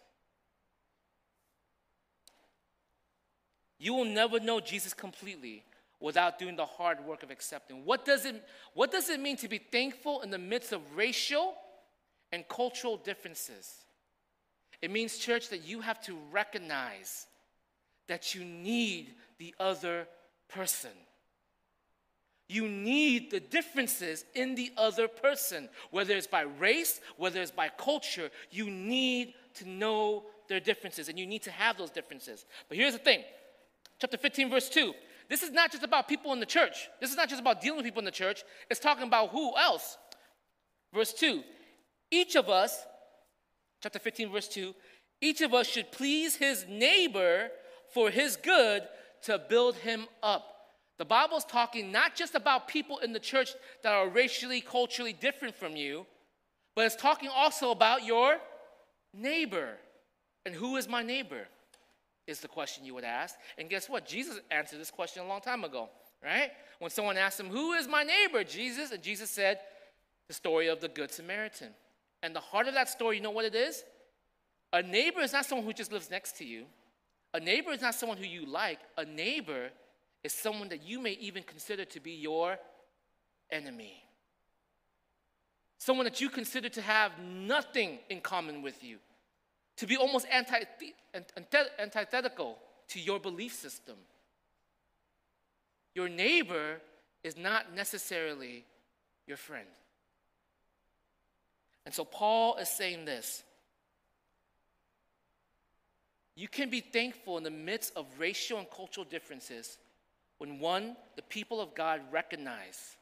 You 3.83 3.95
will 3.95 4.05
never 4.05 4.39
know 4.39 4.61
Jesus 4.61 4.95
completely 4.95 5.65
without 5.99 6.39
doing 6.39 6.55
the 6.55 6.65
hard 6.65 7.05
work 7.05 7.25
of 7.25 7.33
accepting. 7.33 7.85
What 7.85 8.05
does 8.05 8.25
it, 8.25 8.41
what 8.75 8.93
does 8.93 9.11
it 9.11 9.19
mean 9.19 9.37
to 9.39 9.49
be 9.49 9.59
thankful 9.59 10.21
in 10.21 10.31
the 10.31 10.39
midst 10.39 10.71
of 10.71 10.81
racial 10.95 11.55
and 12.31 12.47
cultural 12.47 12.97
differences? 12.97 13.75
It 14.81 14.93
means, 14.93 15.19
church, 15.19 15.49
that 15.49 15.65
you 15.65 15.81
have 15.81 16.01
to 16.03 16.17
recognize 16.31 17.27
that 18.07 18.37
you 18.37 18.45
need 18.45 19.17
the 19.39 19.53
other 19.59 20.07
person. 20.49 20.93
You 22.49 22.69
need 22.69 23.33
the 23.33 23.41
differences 23.41 24.25
in 24.37 24.55
the 24.55 24.71
other 24.77 25.09
person, 25.09 25.69
whether 25.91 26.15
it's 26.15 26.29
by 26.29 26.43
race, 26.43 27.01
whether 27.17 27.43
it's 27.43 27.51
by 27.51 27.69
culture. 27.69 28.31
You 28.53 28.71
need 28.71 29.35
to 29.55 29.69
know 29.69 30.27
their 30.47 30.61
differences 30.61 31.09
and 31.09 31.19
you 31.19 31.27
need 31.27 31.43
to 31.43 31.51
have 31.51 31.79
those 31.79 31.91
differences. 31.91 32.47
But 32.69 32.79
here's 32.79 32.93
the 32.93 33.01
thing 33.01 33.25
chapter 34.03 34.19
15, 34.19 34.51
verse 34.51 34.69
2. 34.69 34.93
This 35.31 35.43
is 35.43 35.51
not 35.51 35.71
just 35.73 35.83
about 35.83 36.09
people 36.09 36.33
in 36.33 36.41
the 36.41 36.47
church. 36.47 36.89
This 37.01 37.11
is 37.11 37.17
not 37.17 37.29
just 37.29 37.41
about 37.41 37.63
dealing 37.63 37.79
with 37.79 37.87
people 37.87 38.01
in 38.01 38.05
the 38.05 38.11
church. 38.11 38.43
It's 38.69 38.81
talking 38.81 39.05
about 39.05 39.31
who 39.31 39.57
else. 39.57 39.97
Verse 40.93 41.13
2 41.15 41.43
Each 42.11 42.37
of 42.37 42.51
us 42.51 42.85
chapter 43.83 43.99
15, 43.99 44.31
verse 44.31 44.49
2 44.49 44.75
each 45.23 45.41
of 45.41 45.55
us 45.55 45.69
should 45.69 45.93
please 45.93 46.35
his 46.35 46.67
neighbor 46.69 47.49
for 47.95 48.11
his 48.11 48.37
good 48.37 48.83
to 49.23 49.41
build 49.49 49.77
him 49.77 50.07
up. 50.21 50.49
The 50.99 51.05
Bible's 51.05 51.45
talking 51.45 51.93
not 51.93 52.17
just 52.17 52.35
about 52.35 52.67
people 52.67 52.99
in 52.99 53.13
the 53.13 53.21
church 53.21 53.51
that 53.85 53.93
are 53.93 54.09
racially, 54.09 54.61
culturally 54.61 55.13
different 55.13 55.55
from 55.55 55.77
you, 55.77 56.07
but 56.75 56.87
it's 56.87 56.97
talking 56.97 57.31
also 57.33 57.71
about 57.71 58.05
your 58.05 58.39
neighbor. 59.15 59.77
And 60.45 60.57
who 60.57 60.77
is 60.77 60.89
my 60.89 61.05
neighbor? 61.05 61.47
Is 62.27 62.41
the 62.41 62.49
question 62.49 62.85
you 62.85 62.95
would 62.95 63.05
ask. 63.05 63.35
And 63.59 63.69
guess 63.69 63.89
what? 63.89 64.07
Jesus 64.07 64.39
answered 64.51 64.79
this 64.81 64.91
question 64.91 65.23
a 65.23 65.27
long 65.27 65.41
time 65.41 65.65
ago, 65.65 65.89
right? 66.23 66.51
When 66.79 66.91
someone 66.91 67.17
asked 67.17 67.41
him, 67.41 67.49
Who 67.49 67.73
is 67.73 67.89
my 67.89 68.05
neighbor? 68.05 68.45
Jesus, 68.45 68.93
and 68.93 69.03
Jesus 69.03 69.29
said, 69.29 69.59
The 70.29 70.35
story 70.35 70.69
of 70.69 70.81
the 70.81 70.89
Good 70.89 71.11
Samaritan. 71.11 71.71
And 72.23 72.35
the 72.35 72.41
heart 72.41 72.69
of 72.69 72.75
that 72.75 72.89
story, 72.89 73.17
you 73.17 73.23
know 73.23 73.33
what 73.33 73.45
it 73.45 73.55
is? 73.55 73.83
A 74.73 74.83
neighbor 74.83 75.21
is 75.21 75.33
not 75.33 75.45
someone 75.45 75.67
who 75.67 75.73
just 75.73 75.93
lives 75.93 76.11
next 76.11 76.37
to 76.39 76.45
you. 76.45 76.65
A 77.35 77.41
neighbor 77.41 77.73
is 77.73 77.81
not 77.81 77.95
someone 77.95 78.19
who 78.19 78.25
you 78.25 78.47
like. 78.47 78.79
A 78.97 79.05
neighbor 79.05 79.71
is 80.23 80.33
someone 80.33 80.69
that 80.69 80.83
you 80.83 81.01
may 81.01 81.13
even 81.13 81.43
consider 81.43 81.85
to 81.85 82.01
be 82.01 82.13
your 82.13 82.57
enemy. 83.51 84.03
Someone 85.79 86.05
that 86.05 86.21
you 86.21 86.29
consider 86.29 86.69
to 86.69 86.81
have 86.81 87.19
nothing 87.19 87.99
in 88.09 88.21
common 88.21 88.63
with 88.63 88.85
you, 88.85 88.99
to 89.83 89.87
be 89.89 89.97
almost 89.97 90.29
antithetical 91.81 92.57
to 92.87 93.01
your 93.01 93.19
belief 93.19 93.53
system. 93.53 93.97
Your 95.93 96.09
neighbor 96.09 96.81
is 97.25 97.37
not 97.37 97.75
necessarily 97.75 98.65
your 99.27 99.37
friend. 99.37 99.67
And 101.85 101.93
so 101.93 102.05
Paul 102.05 102.59
is 102.59 102.69
saying 102.69 103.07
this. 103.07 103.43
You 106.37 106.47
can 106.47 106.71
be 106.71 106.79
thankful 106.79 107.37
in 107.37 107.43
the 107.43 107.51
midst 107.51 107.93
of 107.97 108.07
racial 108.21 108.59
and 108.59 108.71
cultural 108.71 109.05
differences 109.05 109.79
when 110.39 110.61
one, 110.61 110.95
the 111.17 111.23
people 111.23 111.61
of 111.61 111.75
God 111.75 112.03
recognize 112.13 112.97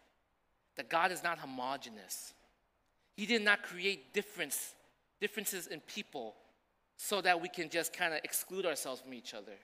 that 0.79 0.89
God 0.89 1.13
is 1.13 1.23
not 1.23 1.41
homogenous. 1.41 2.33
He 3.19 3.27
did 3.27 3.43
not 3.43 3.63
create 3.65 4.15
difference, 4.15 4.73
differences 5.21 5.67
in 5.67 5.81
people 5.81 6.37
so 7.03 7.23
that 7.23 7.41
we 7.41 7.49
can 7.49 7.71
just 7.71 7.95
kind 7.95 8.13
of 8.13 8.21
exclude 8.25 8.67
ourselves 8.67 9.01
from 9.01 9.15
each 9.15 9.33
other. 9.33 9.55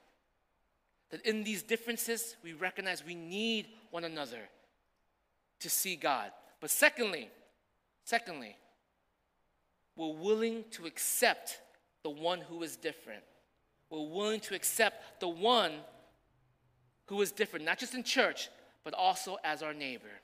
That 1.10 1.26
in 1.26 1.44
these 1.44 1.62
differences, 1.62 2.34
we 2.42 2.54
recognize 2.54 3.04
we 3.04 3.14
need 3.14 3.66
one 3.90 4.04
another 4.04 4.40
to 5.60 5.68
see 5.68 5.96
God. 5.96 6.30
But 6.62 6.70
secondly, 6.70 7.28
secondly, 8.04 8.56
we're 9.96 10.14
willing 10.14 10.64
to 10.72 10.86
accept 10.86 11.60
the 12.02 12.08
one 12.08 12.40
who 12.40 12.62
is 12.62 12.74
different. 12.74 13.22
We're 13.90 14.08
willing 14.08 14.40
to 14.40 14.54
accept 14.54 15.20
the 15.20 15.28
one 15.28 15.72
who 17.04 17.20
is 17.20 17.32
different, 17.32 17.66
not 17.66 17.78
just 17.78 17.94
in 17.94 18.02
church, 18.02 18.48
but 18.82 18.94
also 18.94 19.36
as 19.44 19.62
our 19.62 19.74
neighbor. 19.74 20.22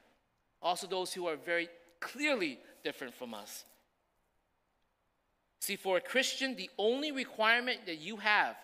Also, 0.62 0.86
those 0.86 1.12
who 1.12 1.26
are 1.26 1.36
very 1.36 1.68
clearly 2.00 2.58
different 2.82 3.12
from 3.12 3.34
us. 3.34 3.66
See, 5.62 5.76
for 5.76 5.96
a 5.96 6.00
Christian, 6.00 6.56
the 6.56 6.68
only 6.76 7.12
requirement 7.12 7.86
that 7.86 8.00
you 8.00 8.16
have 8.16 8.56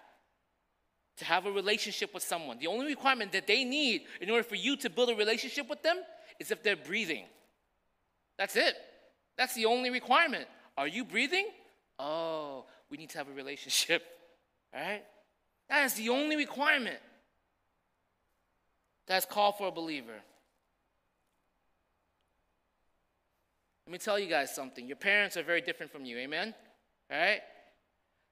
to 1.19 1.25
have 1.25 1.47
a 1.47 1.53
relationship 1.53 2.13
with 2.13 2.25
someone, 2.25 2.59
the 2.59 2.67
only 2.67 2.87
requirement 2.87 3.31
that 3.31 3.47
they 3.47 3.63
need 3.63 4.03
in 4.21 4.29
order 4.29 4.43
for 4.43 4.57
you 4.57 4.77
to 4.79 4.91
build 4.91 5.09
a 5.09 5.15
relationship 5.15 5.71
with 5.71 5.81
them 5.85 5.99
is 6.41 6.51
if 6.51 6.61
they're 6.65 6.75
breathing. 6.75 7.27
That's 8.37 8.57
it. 8.57 8.75
That's 9.37 9.55
the 9.55 9.67
only 9.67 9.91
requirement. 9.91 10.49
Are 10.77 10.89
you 10.89 11.05
breathing? 11.05 11.47
Oh, 12.01 12.65
we 12.91 12.97
need 12.97 13.11
to 13.11 13.19
have 13.19 13.29
a 13.29 13.33
relationship. 13.33 14.03
All 14.75 14.81
right? 14.85 15.05
That 15.69 15.85
is 15.85 15.95
the 15.95 16.09
only 16.09 16.35
requirement 16.35 16.99
that's 19.07 19.25
called 19.25 19.57
for 19.57 19.69
a 19.69 19.73
believer. 19.73 20.19
Let 23.87 23.93
me 23.93 23.99
tell 23.99 24.19
you 24.19 24.29
guys 24.29 24.53
something. 24.53 24.85
Your 24.85 24.97
parents 24.97 25.37
are 25.37 25.45
very 25.45 25.61
different 25.61 25.93
from 25.93 26.05
you, 26.05 26.19
amen? 26.19 26.55
All 27.11 27.19
right? 27.19 27.41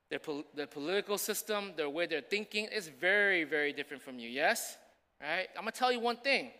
Their, 0.09 0.19
pol- 0.19 0.45
their 0.55 0.67
political 0.67 1.19
system, 1.19 1.73
their 1.77 1.91
way 1.91 2.07
they're 2.07 2.21
thinking 2.21 2.67
is 2.67 2.89
very, 2.89 3.45
very 3.45 3.73
different 3.73 4.03
from 4.03 4.19
you, 4.19 4.29
yes? 4.29 4.77
Right? 5.21 5.49
I'm 5.57 5.63
going 5.63 5.73
to 5.73 5.79
tell 5.79 5.91
you 5.91 6.01
one 6.01 6.17
thing. 6.17 6.51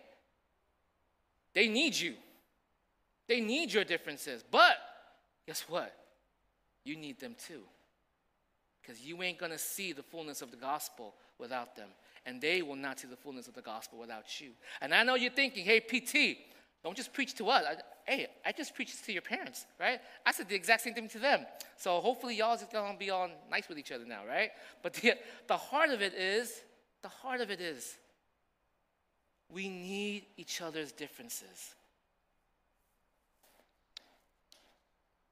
They 1.53 1.67
need 1.67 1.95
you. 1.95 2.15
They 3.27 3.39
need 3.41 3.73
your 3.73 3.83
differences. 3.83 4.43
But 4.49 4.77
guess 5.45 5.65
what? 5.67 5.93
You 6.83 6.95
need 6.95 7.19
them 7.19 7.35
too. 7.47 7.61
Because 8.81 9.01
you 9.01 9.21
ain't 9.21 9.37
going 9.37 9.51
to 9.51 9.57
see 9.57 9.91
the 9.91 10.03
fullness 10.03 10.41
of 10.41 10.51
the 10.51 10.57
gospel 10.57 11.13
without 11.37 11.75
them. 11.75 11.89
And 12.25 12.41
they 12.41 12.61
will 12.61 12.75
not 12.75 12.99
see 12.99 13.07
the 13.07 13.15
fullness 13.15 13.47
of 13.47 13.53
the 13.53 13.61
gospel 13.61 13.99
without 13.99 14.39
you. 14.39 14.49
And 14.81 14.93
I 14.93 15.03
know 15.03 15.15
you're 15.15 15.31
thinking, 15.31 15.65
hey, 15.65 15.79
PT, 15.79 16.37
don't 16.83 16.95
just 16.95 17.13
preach 17.13 17.33
to 17.35 17.49
us. 17.49 17.63
I, 17.67 17.75
hey, 18.07 18.27
I 18.45 18.53
just 18.53 18.73
preached 18.73 19.03
to 19.05 19.11
your 19.11 19.21
parents, 19.21 19.65
right? 19.79 19.99
I 20.25 20.31
said 20.31 20.47
the 20.47 20.55
exact 20.55 20.81
same 20.81 20.93
thing 20.93 21.09
to 21.09 21.19
them. 21.19 21.45
So 21.75 21.99
hopefully 21.99 22.35
y'all 22.35 22.57
going 22.71 22.93
to 22.93 22.97
be 22.97 23.09
all 23.09 23.29
nice 23.51 23.67
with 23.67 23.77
each 23.77 23.91
other 23.91 24.05
now, 24.05 24.21
right? 24.27 24.51
But 24.81 24.93
the, 24.93 25.13
the 25.47 25.57
heart 25.57 25.89
of 25.89 26.01
it 26.01 26.13
is, 26.13 26.63
the 27.01 27.09
heart 27.09 27.41
of 27.41 27.51
it 27.51 27.59
is, 27.59 27.97
we 29.49 29.67
need 29.67 30.25
each 30.37 30.61
other's 30.61 30.91
differences. 30.91 31.75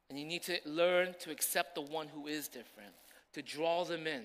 And 0.09 0.19
you 0.19 0.25
need 0.25 0.43
to 0.43 0.59
learn 0.65 1.15
to 1.21 1.31
accept 1.31 1.75
the 1.75 1.81
one 1.81 2.07
who 2.07 2.27
is 2.27 2.47
different, 2.47 2.93
to 3.33 3.41
draw 3.41 3.85
them 3.85 4.05
in, 4.05 4.23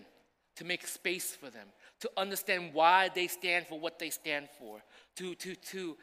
to 0.56 0.64
make 0.64 0.86
space 0.86 1.34
for 1.34 1.50
them, 1.50 1.68
to 2.00 2.10
understand 2.16 2.70
why 2.72 3.10
they 3.14 3.28
stand 3.28 3.66
for 3.66 3.78
what 3.78 3.98
they 3.98 4.10
stand 4.10 4.48
for, 4.58 4.82
to, 5.16 5.34
to, 5.36 5.54
to, 5.54 5.96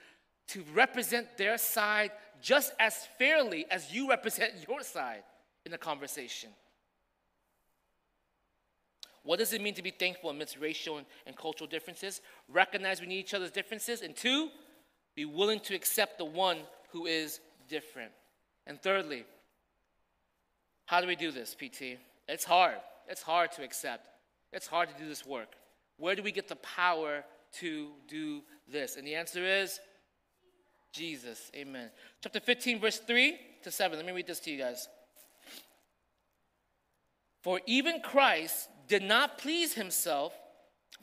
to 0.50 0.64
represent 0.74 1.38
their 1.38 1.58
side 1.58 2.12
just 2.42 2.74
as 2.80 3.08
fairly 3.18 3.66
as 3.70 3.92
you 3.92 4.10
represent 4.10 4.54
your 4.68 4.82
side 4.82 5.24
in 5.66 5.72
the 5.72 5.78
conversation. 5.78 6.50
What 9.24 9.40
does 9.40 9.52
it 9.52 9.62
mean 9.62 9.74
to 9.74 9.84
be 9.84 9.92
thankful 9.92 10.30
amidst 10.30 10.58
racial 10.58 10.98
and, 10.98 11.06
and 11.26 11.36
cultural 11.36 11.68
differences? 11.68 12.22
Recognize 12.48 13.02
we 13.02 13.08
need 13.08 13.20
each 13.20 13.34
other's 13.34 13.52
differences. 13.52 14.02
And 14.02 14.16
two, 14.16 14.50
be 15.16 15.26
willing 15.26 15.60
to 15.62 15.76
accept 15.76 16.18
the 16.18 16.24
one 16.26 16.60
who 16.94 17.08
is 17.08 17.42
different. 17.68 18.14
And 18.66 18.82
thirdly, 18.82 19.26
how 20.86 21.02
do 21.02 21.08
we 21.08 21.18
do 21.18 21.32
this, 21.32 21.56
PT? 21.56 22.00
It's 22.30 22.46
hard. 22.46 22.78
It's 23.10 23.22
hard 23.22 23.52
to 23.54 23.64
accept. 23.64 24.08
It's 24.54 24.68
hard 24.68 24.90
to 24.90 24.96
do 24.98 25.10
this 25.10 25.26
work. 25.26 25.50
Where 25.98 26.16
do 26.16 26.24
we 26.24 26.32
get 26.32 26.48
the 26.48 26.56
power 26.58 27.26
to 27.60 27.90
do 28.08 28.44
this? 28.72 28.96
And 28.96 29.06
the 29.06 29.16
answer 29.16 29.44
is 29.44 29.82
Jesus. 30.98 31.52
Amen. 31.56 31.90
Chapter 32.22 32.40
15, 32.40 32.80
verse 32.80 32.98
3 32.98 33.38
to 33.64 33.72
7. 33.72 33.98
Let 33.98 34.06
me 34.06 34.12
read 34.12 34.28
this 34.28 34.40
to 34.42 34.52
you 34.52 34.58
guys. 34.58 34.90
For 37.44 37.62
even 37.68 38.02
Christ 38.02 38.70
did 38.88 39.04
not 39.04 39.38
please 39.38 39.74
himself, 39.74 40.34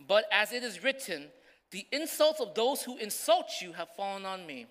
but 0.09 0.24
as 0.33 0.52
it 0.52 0.64
is 0.64 0.83
written, 0.83 1.28
the 1.70 1.87
insults 1.92 2.40
of 2.40 2.54
those 2.54 2.83
who 2.83 2.98
insult 2.98 3.46
you 3.62 3.72
have 3.72 3.88
fallen 3.96 4.26
on 4.26 4.46
me. 4.46 4.66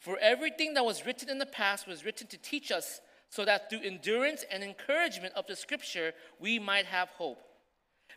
For 0.00 0.18
everything 0.18 0.74
that 0.74 0.84
was 0.84 1.06
written 1.06 1.30
in 1.30 1.38
the 1.38 1.46
past 1.46 1.86
was 1.86 2.04
written 2.04 2.26
to 2.26 2.38
teach 2.38 2.72
us, 2.72 3.00
so 3.28 3.44
that 3.44 3.70
through 3.70 3.82
endurance 3.82 4.44
and 4.50 4.62
encouragement 4.62 5.32
of 5.34 5.46
the 5.46 5.56
scripture 5.56 6.12
we 6.40 6.58
might 6.58 6.86
have 6.86 7.08
hope. 7.10 7.38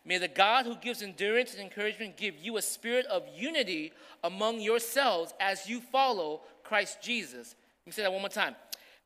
May 0.05 0.19
the 0.19 0.27
God 0.27 0.65
who 0.65 0.75
gives 0.75 1.01
endurance 1.01 1.53
and 1.53 1.61
encouragement 1.61 2.17
give 2.17 2.37
you 2.37 2.57
a 2.57 2.61
spirit 2.61 3.05
of 3.07 3.23
unity 3.35 3.91
among 4.23 4.61
yourselves 4.61 5.33
as 5.39 5.67
you 5.67 5.81
follow 5.81 6.41
Christ 6.63 7.01
Jesus. 7.01 7.55
Let 7.85 7.87
me 7.87 7.91
say 7.93 8.03
that 8.03 8.11
one 8.11 8.21
more 8.21 8.29
time. 8.29 8.55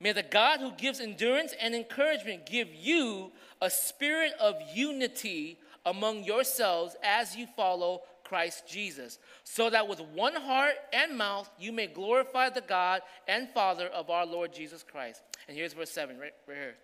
May 0.01 0.12
the 0.12 0.23
God 0.23 0.59
who 0.59 0.71
gives 0.71 0.99
endurance 0.99 1.53
and 1.59 1.75
encouragement 1.75 2.45
give 2.45 2.73
you 2.73 3.31
a 3.62 3.69
spirit 3.69 4.33
of 4.39 4.55
unity 4.73 5.59
among 5.85 6.23
yourselves 6.23 6.95
as 7.03 7.35
you 7.35 7.47
follow 7.55 8.01
Christ 8.23 8.67
Jesus, 8.67 9.17
so 9.43 9.71
that 9.71 9.88
with 9.88 9.99
one 9.99 10.35
heart 10.35 10.75
and 10.93 11.17
mouth 11.17 11.49
you 11.59 11.71
may 11.71 11.88
glorify 11.88 12.49
the 12.49 12.62
God 12.62 13.01
and 13.27 13.49
Father 13.49 13.88
of 13.88 14.09
our 14.12 14.25
Lord 14.25 14.53
Jesus 14.53 14.83
Christ. 14.83 15.21
And 15.47 15.57
here's 15.57 15.73
verse 15.73 15.89
7 15.89 16.17
right, 16.19 16.31
right 16.47 16.57
here. 16.57 16.75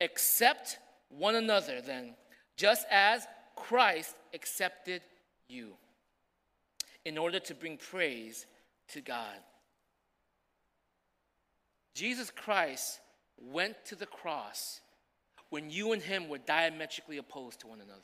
Accept 0.00 0.78
one 1.08 1.34
another 1.34 1.80
then, 1.80 2.14
just 2.56 2.86
as 2.90 3.26
Christ 3.56 4.14
accepted 4.34 5.02
you, 5.48 5.72
in 7.04 7.18
order 7.18 7.40
to 7.40 7.54
bring 7.54 7.76
praise 7.76 8.46
to 8.88 9.00
God. 9.00 9.36
Jesus 11.94 12.30
Christ 12.30 13.00
went 13.38 13.76
to 13.86 13.94
the 13.94 14.06
cross 14.06 14.80
when 15.50 15.70
you 15.70 15.92
and 15.92 16.02
him 16.02 16.28
were 16.28 16.38
diametrically 16.38 17.16
opposed 17.16 17.60
to 17.60 17.68
one 17.68 17.80
another. 17.80 18.00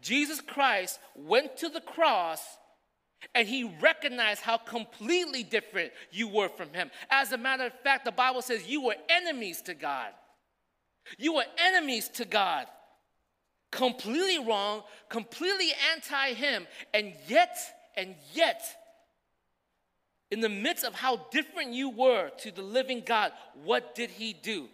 Jesus 0.00 0.40
Christ 0.40 0.98
went 1.14 1.56
to 1.58 1.68
the 1.68 1.80
cross 1.80 2.40
and 3.34 3.46
he 3.46 3.70
recognized 3.80 4.40
how 4.40 4.56
completely 4.56 5.42
different 5.42 5.92
you 6.10 6.28
were 6.28 6.48
from 6.48 6.72
him. 6.72 6.90
As 7.10 7.32
a 7.32 7.38
matter 7.38 7.66
of 7.66 7.72
fact, 7.84 8.04
the 8.04 8.12
Bible 8.12 8.42
says 8.42 8.66
you 8.66 8.82
were 8.82 8.96
enemies 9.08 9.62
to 9.62 9.74
God. 9.74 10.10
You 11.18 11.34
were 11.34 11.44
enemies 11.58 12.08
to 12.10 12.24
God. 12.24 12.66
Completely 13.72 14.38
wrong, 14.38 14.82
completely 15.08 15.70
anti 15.94 16.34
him, 16.34 16.66
and 16.92 17.14
yet, 17.26 17.56
and 17.96 18.14
yet, 18.34 18.62
in 20.30 20.40
the 20.40 20.48
midst 20.48 20.84
of 20.84 20.94
how 20.94 21.16
different 21.30 21.72
you 21.72 21.88
were 21.88 22.30
to 22.38 22.50
the 22.50 22.62
living 22.62 23.02
God, 23.04 23.32
what 23.64 23.94
did 23.94 24.10
he 24.10 24.34
do? 24.34 24.68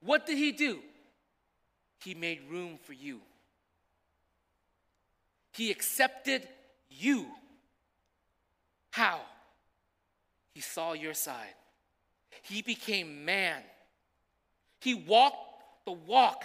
What 0.00 0.26
did 0.26 0.38
he 0.38 0.52
do? 0.52 0.78
He 2.04 2.14
made 2.14 2.40
room 2.48 2.78
for 2.84 2.92
you. 2.92 3.20
He 5.52 5.70
accepted 5.70 6.48
you. 6.88 7.26
How? 8.92 9.20
He 10.54 10.60
saw 10.60 10.92
your 10.92 11.14
side. 11.14 11.54
He 12.42 12.62
became 12.62 13.24
man. 13.24 13.60
He 14.80 14.94
walked 14.94 15.84
the 15.84 15.92
walk 15.92 16.44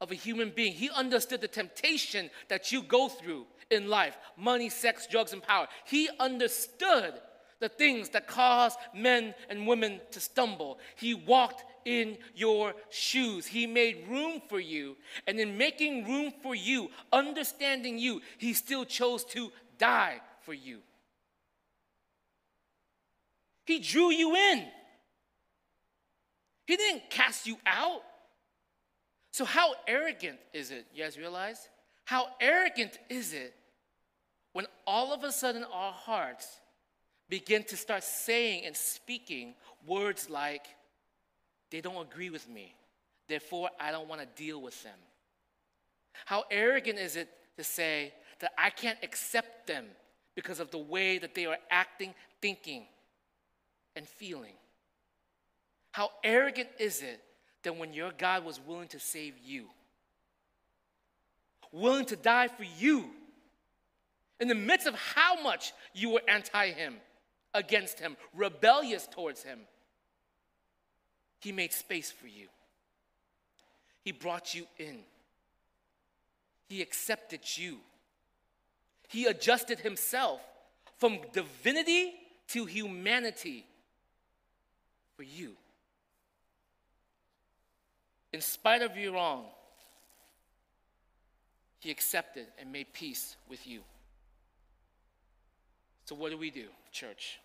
of 0.00 0.10
a 0.10 0.14
human 0.14 0.52
being. 0.54 0.72
He 0.72 0.90
understood 0.90 1.40
the 1.40 1.48
temptation 1.48 2.30
that 2.48 2.72
you 2.72 2.82
go 2.82 3.08
through 3.08 3.46
in 3.70 3.88
life 3.88 4.16
money, 4.36 4.68
sex, 4.68 5.06
drugs, 5.10 5.32
and 5.32 5.42
power. 5.42 5.66
He 5.84 6.08
understood 6.20 7.14
the 7.58 7.68
things 7.68 8.10
that 8.10 8.26
cause 8.26 8.76
men 8.94 9.34
and 9.48 9.66
women 9.66 10.00
to 10.10 10.20
stumble. 10.20 10.78
He 10.96 11.14
walked 11.14 11.64
in 11.86 12.18
your 12.34 12.74
shoes. 12.90 13.46
He 13.46 13.66
made 13.66 14.06
room 14.08 14.42
for 14.48 14.60
you. 14.60 14.96
And 15.26 15.40
in 15.40 15.56
making 15.56 16.06
room 16.06 16.32
for 16.42 16.54
you, 16.54 16.90
understanding 17.12 17.98
you, 17.98 18.20
He 18.38 18.52
still 18.52 18.84
chose 18.84 19.24
to 19.26 19.50
die 19.78 20.20
for 20.42 20.52
you. 20.52 20.80
He 23.64 23.80
drew 23.80 24.12
you 24.12 24.34
in. 24.36 24.64
He 26.66 26.76
didn't 26.76 27.10
cast 27.10 27.46
you 27.46 27.56
out. 27.64 28.02
So, 29.36 29.44
how 29.44 29.74
arrogant 29.86 30.38
is 30.54 30.70
it? 30.70 30.86
You 30.94 31.04
guys 31.04 31.18
realize? 31.18 31.68
How 32.06 32.28
arrogant 32.40 32.98
is 33.10 33.34
it 33.34 33.52
when 34.54 34.64
all 34.86 35.12
of 35.12 35.24
a 35.24 35.30
sudden 35.30 35.62
our 35.70 35.92
hearts 35.92 36.48
begin 37.28 37.62
to 37.64 37.76
start 37.76 38.02
saying 38.02 38.64
and 38.64 38.74
speaking 38.74 39.52
words 39.86 40.30
like, 40.30 40.64
they 41.70 41.82
don't 41.82 42.00
agree 42.00 42.30
with 42.30 42.48
me, 42.48 42.74
therefore 43.28 43.68
I 43.78 43.90
don't 43.90 44.08
want 44.08 44.22
to 44.22 44.42
deal 44.42 44.62
with 44.62 44.82
them. 44.82 44.98
How 46.24 46.44
arrogant 46.50 46.98
is 46.98 47.16
it 47.16 47.28
to 47.58 47.62
say 47.62 48.14
that 48.38 48.52
I 48.56 48.70
can't 48.70 48.98
accept 49.02 49.66
them 49.66 49.84
because 50.34 50.60
of 50.60 50.70
the 50.70 50.78
way 50.78 51.18
that 51.18 51.34
they 51.34 51.44
are 51.44 51.58
acting, 51.70 52.14
thinking, 52.40 52.86
and 53.96 54.08
feeling? 54.08 54.54
How 55.92 56.08
arrogant 56.24 56.70
is 56.78 57.02
it 57.02 57.20
that 57.66 57.76
when 57.76 57.92
your 57.92 58.12
God 58.16 58.44
was 58.44 58.60
willing 58.66 58.88
to 58.88 58.98
save 58.98 59.34
you, 59.44 59.66
willing 61.70 62.06
to 62.06 62.16
die 62.16 62.48
for 62.48 62.64
you, 62.78 63.04
in 64.40 64.48
the 64.48 64.54
midst 64.54 64.86
of 64.86 64.94
how 64.94 65.42
much 65.42 65.72
you 65.94 66.10
were 66.10 66.22
anti 66.28 66.70
Him, 66.70 66.96
against 67.56 67.98
him, 67.98 68.16
rebellious 68.34 69.06
towards 69.06 69.42
him. 69.42 69.60
He 71.40 71.52
made 71.52 71.72
space 71.72 72.10
for 72.10 72.26
you. 72.28 72.48
He 74.02 74.12
brought 74.12 74.54
you 74.54 74.66
in. 74.78 74.98
He 76.68 76.82
accepted 76.82 77.40
you. 77.56 77.78
He 79.08 79.26
adjusted 79.26 79.80
himself 79.80 80.40
from 80.98 81.18
divinity 81.32 82.12
to 82.48 82.66
humanity 82.66 83.64
for 85.16 85.22
you. 85.22 85.52
In 88.36 88.42
spite 88.42 88.82
of 88.82 88.94
your 88.98 89.14
wrong, 89.14 89.46
he 91.78 91.90
accepted 91.90 92.44
and 92.60 92.70
made 92.70 92.92
peace 92.92 93.34
with 93.48 93.66
you. 93.66 93.80
So, 96.04 96.16
what 96.16 96.32
do 96.32 96.36
we 96.36 96.50
do, 96.50 96.66
church? 96.92 97.40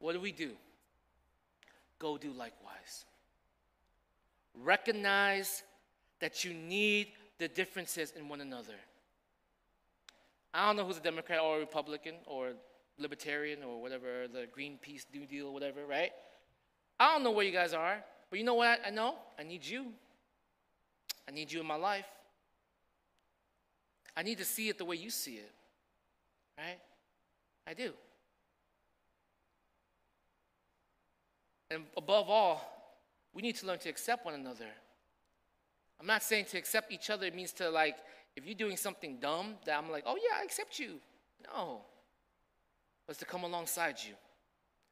What 0.00 0.14
do 0.14 0.20
we 0.20 0.32
do? 0.32 0.50
Go 2.00 2.18
do 2.18 2.32
likewise. 2.32 3.04
Recognize 4.64 5.62
that 6.18 6.44
you 6.44 6.52
need 6.52 7.12
the 7.38 7.46
differences 7.46 8.14
in 8.18 8.28
one 8.28 8.40
another. 8.40 8.80
I 10.52 10.66
don't 10.66 10.76
know 10.76 10.84
who's 10.84 10.98
a 10.98 11.08
Democrat 11.12 11.38
or 11.38 11.58
a 11.58 11.60
Republican 11.60 12.16
or 12.26 12.54
Libertarian 12.98 13.62
or 13.62 13.80
whatever, 13.80 14.26
the 14.26 14.48
Greenpeace 14.58 15.04
New 15.14 15.24
Deal, 15.24 15.52
whatever, 15.52 15.86
right? 15.86 16.10
I 16.98 17.12
don't 17.12 17.22
know 17.22 17.30
where 17.30 17.46
you 17.46 17.52
guys 17.52 17.74
are, 17.74 18.02
but 18.30 18.38
you 18.38 18.44
know 18.44 18.54
what 18.54 18.80
I 18.86 18.90
know? 18.90 19.14
I 19.38 19.42
need 19.42 19.64
you. 19.64 19.86
I 21.28 21.32
need 21.32 21.50
you 21.52 21.60
in 21.60 21.66
my 21.66 21.76
life. 21.76 22.06
I 24.16 24.22
need 24.22 24.38
to 24.38 24.44
see 24.44 24.68
it 24.68 24.78
the 24.78 24.84
way 24.84 24.96
you 24.96 25.10
see 25.10 25.34
it, 25.34 25.52
right? 26.56 26.78
I 27.66 27.74
do. 27.74 27.92
And 31.70 31.84
above 31.96 32.30
all, 32.30 32.62
we 33.34 33.42
need 33.42 33.56
to 33.56 33.66
learn 33.66 33.78
to 33.80 33.88
accept 33.88 34.24
one 34.24 34.34
another. 34.34 34.68
I'm 36.00 36.06
not 36.06 36.22
saying 36.22 36.46
to 36.46 36.58
accept 36.58 36.92
each 36.92 37.10
other 37.10 37.30
means 37.30 37.52
to 37.54 37.68
like, 37.68 37.96
if 38.36 38.46
you're 38.46 38.54
doing 38.54 38.76
something 38.76 39.18
dumb, 39.20 39.54
that 39.64 39.76
I'm 39.76 39.90
like, 39.90 40.04
oh 40.06 40.16
yeah, 40.16 40.38
I 40.40 40.44
accept 40.44 40.78
you. 40.78 41.00
No. 41.52 41.80
But 43.06 43.18
to 43.18 43.24
come 43.24 43.44
alongside 43.44 43.96
you, 44.06 44.14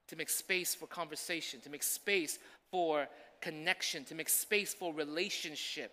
to 0.08 0.16
make 0.16 0.28
space 0.28 0.74
for 0.74 0.86
conversation, 0.86 1.60
to 1.60 1.70
make 1.70 1.82
space 1.82 2.38
for 2.70 3.06
connection, 3.44 4.04
to 4.06 4.14
make 4.14 4.30
space 4.30 4.72
for 4.80 4.88
relationship. 4.94 5.92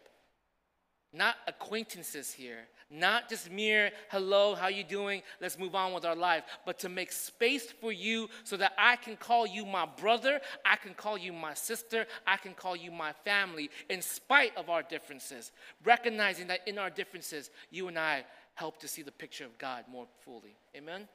not 1.13 1.35
acquaintances 1.47 2.31
here, 2.31 2.67
not 2.89 3.29
just 3.29 3.51
mere 3.51 3.91
hello, 4.09 4.55
how 4.55 4.67
you 4.67 4.83
doing? 4.83 5.21
Let's 5.41 5.59
move 5.59 5.75
on 5.75 5.93
with 5.93 6.05
our 6.05 6.15
life, 6.15 6.43
but 6.65 6.79
to 6.79 6.89
make 6.89 7.11
space 7.11 7.71
for 7.71 7.91
you 7.91 8.29
so 8.43 8.55
that 8.57 8.73
I 8.77 8.95
can 8.95 9.17
call 9.17 9.45
you 9.45 9.65
my 9.65 9.85
brother, 9.85 10.39
I 10.65 10.77
can 10.77 10.93
call 10.93 11.17
you 11.17 11.33
my 11.33 11.53
sister, 11.53 12.05
I 12.25 12.37
can 12.37 12.53
call 12.53 12.75
you 12.75 12.91
my 12.91 13.13
family 13.25 13.69
in 13.89 14.01
spite 14.01 14.55
of 14.55 14.69
our 14.69 14.83
differences, 14.83 15.51
recognizing 15.83 16.47
that 16.47 16.65
in 16.65 16.77
our 16.77 16.89
differences, 16.89 17.49
you 17.71 17.87
and 17.87 17.99
I 17.99 18.23
help 18.55 18.79
to 18.79 18.87
see 18.87 19.01
the 19.01 19.11
picture 19.11 19.45
of 19.45 19.57
God 19.57 19.85
more 19.91 20.07
fully. 20.23 20.55
Amen. 20.75 21.07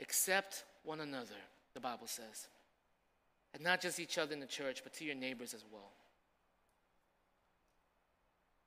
Accept 0.00 0.64
one 0.82 1.00
another, 1.00 1.40
the 1.74 1.80
Bible 1.80 2.06
says. 2.06 2.48
And 3.56 3.64
not 3.64 3.80
just 3.80 3.98
each 3.98 4.18
other 4.18 4.32
in 4.32 4.38
the 4.38 4.46
church, 4.46 4.82
but 4.84 4.92
to 4.94 5.04
your 5.04 5.16
neighbors 5.16 5.52
as 5.52 5.64
well 5.72 5.90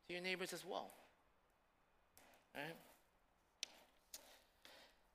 to 0.10 0.14
your 0.14 0.24
neighbors 0.24 0.54
as 0.54 0.66
well. 0.66 0.90
Right? 2.56 2.64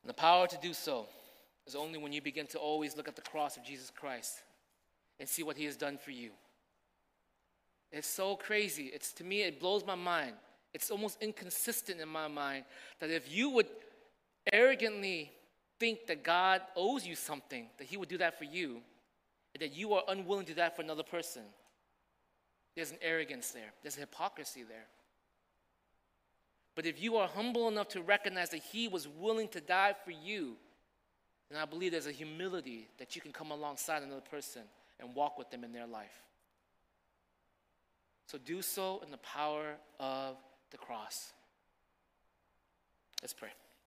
And 0.03 0.09
the 0.09 0.15
power 0.15 0.47
to 0.47 0.57
do 0.63 0.73
so 0.73 1.07
is 1.67 1.75
only 1.75 1.99
when 1.99 2.13
you 2.13 2.23
begin 2.23 2.47
to 2.49 2.59
always 2.59 2.97
look 2.97 3.09
at 3.09 3.17
the 3.17 3.23
cross 3.23 3.57
of 3.57 3.65
Jesus 3.65 3.91
Christ 3.91 4.43
and 5.19 5.29
see 5.29 5.43
what 5.43 5.57
he 5.57 5.65
has 5.65 5.77
done 5.77 5.99
for 5.99 6.13
you. 6.13 6.31
It's 7.91 8.07
so 8.07 8.37
crazy. 8.37 8.91
It's 8.95 9.13
to 9.15 9.25
me 9.25 9.43
it 9.43 9.59
blows 9.59 9.85
my 9.85 9.97
mind. 9.97 10.35
It's 10.73 10.91
almost 10.93 11.21
inconsistent 11.21 12.01
in 12.01 12.09
my 12.09 12.29
mind 12.29 12.65
that 13.01 13.11
if 13.11 13.33
you 13.33 13.51
would 13.51 13.67
arrogantly 14.53 15.33
think 15.81 16.07
that 16.07 16.23
God 16.23 16.61
owes 16.77 17.05
you 17.05 17.17
something, 17.17 17.67
that 17.79 17.89
he 17.89 17.97
would 17.97 18.09
do 18.09 18.19
that 18.19 18.39
for 18.39 18.45
you, 18.45 18.81
that 19.61 19.75
you 19.75 19.95
are 19.95 20.03
unwilling 20.09 20.47
to 20.47 20.53
do 20.53 20.57
that 20.57 20.77
for 20.77 20.83
another 20.83 21.03
person. 21.03 21.43
There's 22.75 22.91
an 22.91 22.99
arrogance 23.03 23.51
there, 23.51 23.73
there's 23.83 23.97
a 23.97 24.01
hypocrisy 24.01 24.63
there. 24.63 24.87
But 26.75 26.87
if 26.87 27.01
you 27.01 27.17
are 27.17 27.29
humble 27.29 27.69
enough 27.69 27.89
to 27.91 28.03
recognize 28.03 28.51
that 28.51 28.63
He 28.73 28.89
was 28.89 29.07
willing 29.07 29.49
to 29.49 29.61
die 29.61 29.95
for 30.05 30.11
you, 30.11 30.57
then 31.51 31.61
I 31.61 31.67
believe 31.67 31.93
there's 31.93 32.07
a 32.07 32.13
humility 32.13 32.89
that 32.99 33.15
you 33.15 33.23
can 33.23 33.33
come 33.33 33.53
alongside 33.53 34.03
another 34.03 34.21
person 34.21 34.63
and 34.99 35.15
walk 35.15 35.39
with 35.39 35.51
them 35.51 35.63
in 35.63 35.73
their 35.73 35.87
life. 35.87 36.25
So 38.27 38.39
do 38.39 38.63
so 38.63 39.01
in 39.05 39.11
the 39.11 39.19
power 39.19 39.75
of 40.01 40.37
the 40.71 40.79
cross. 40.79 41.33
Let's 43.23 43.35
pray. 43.35 43.51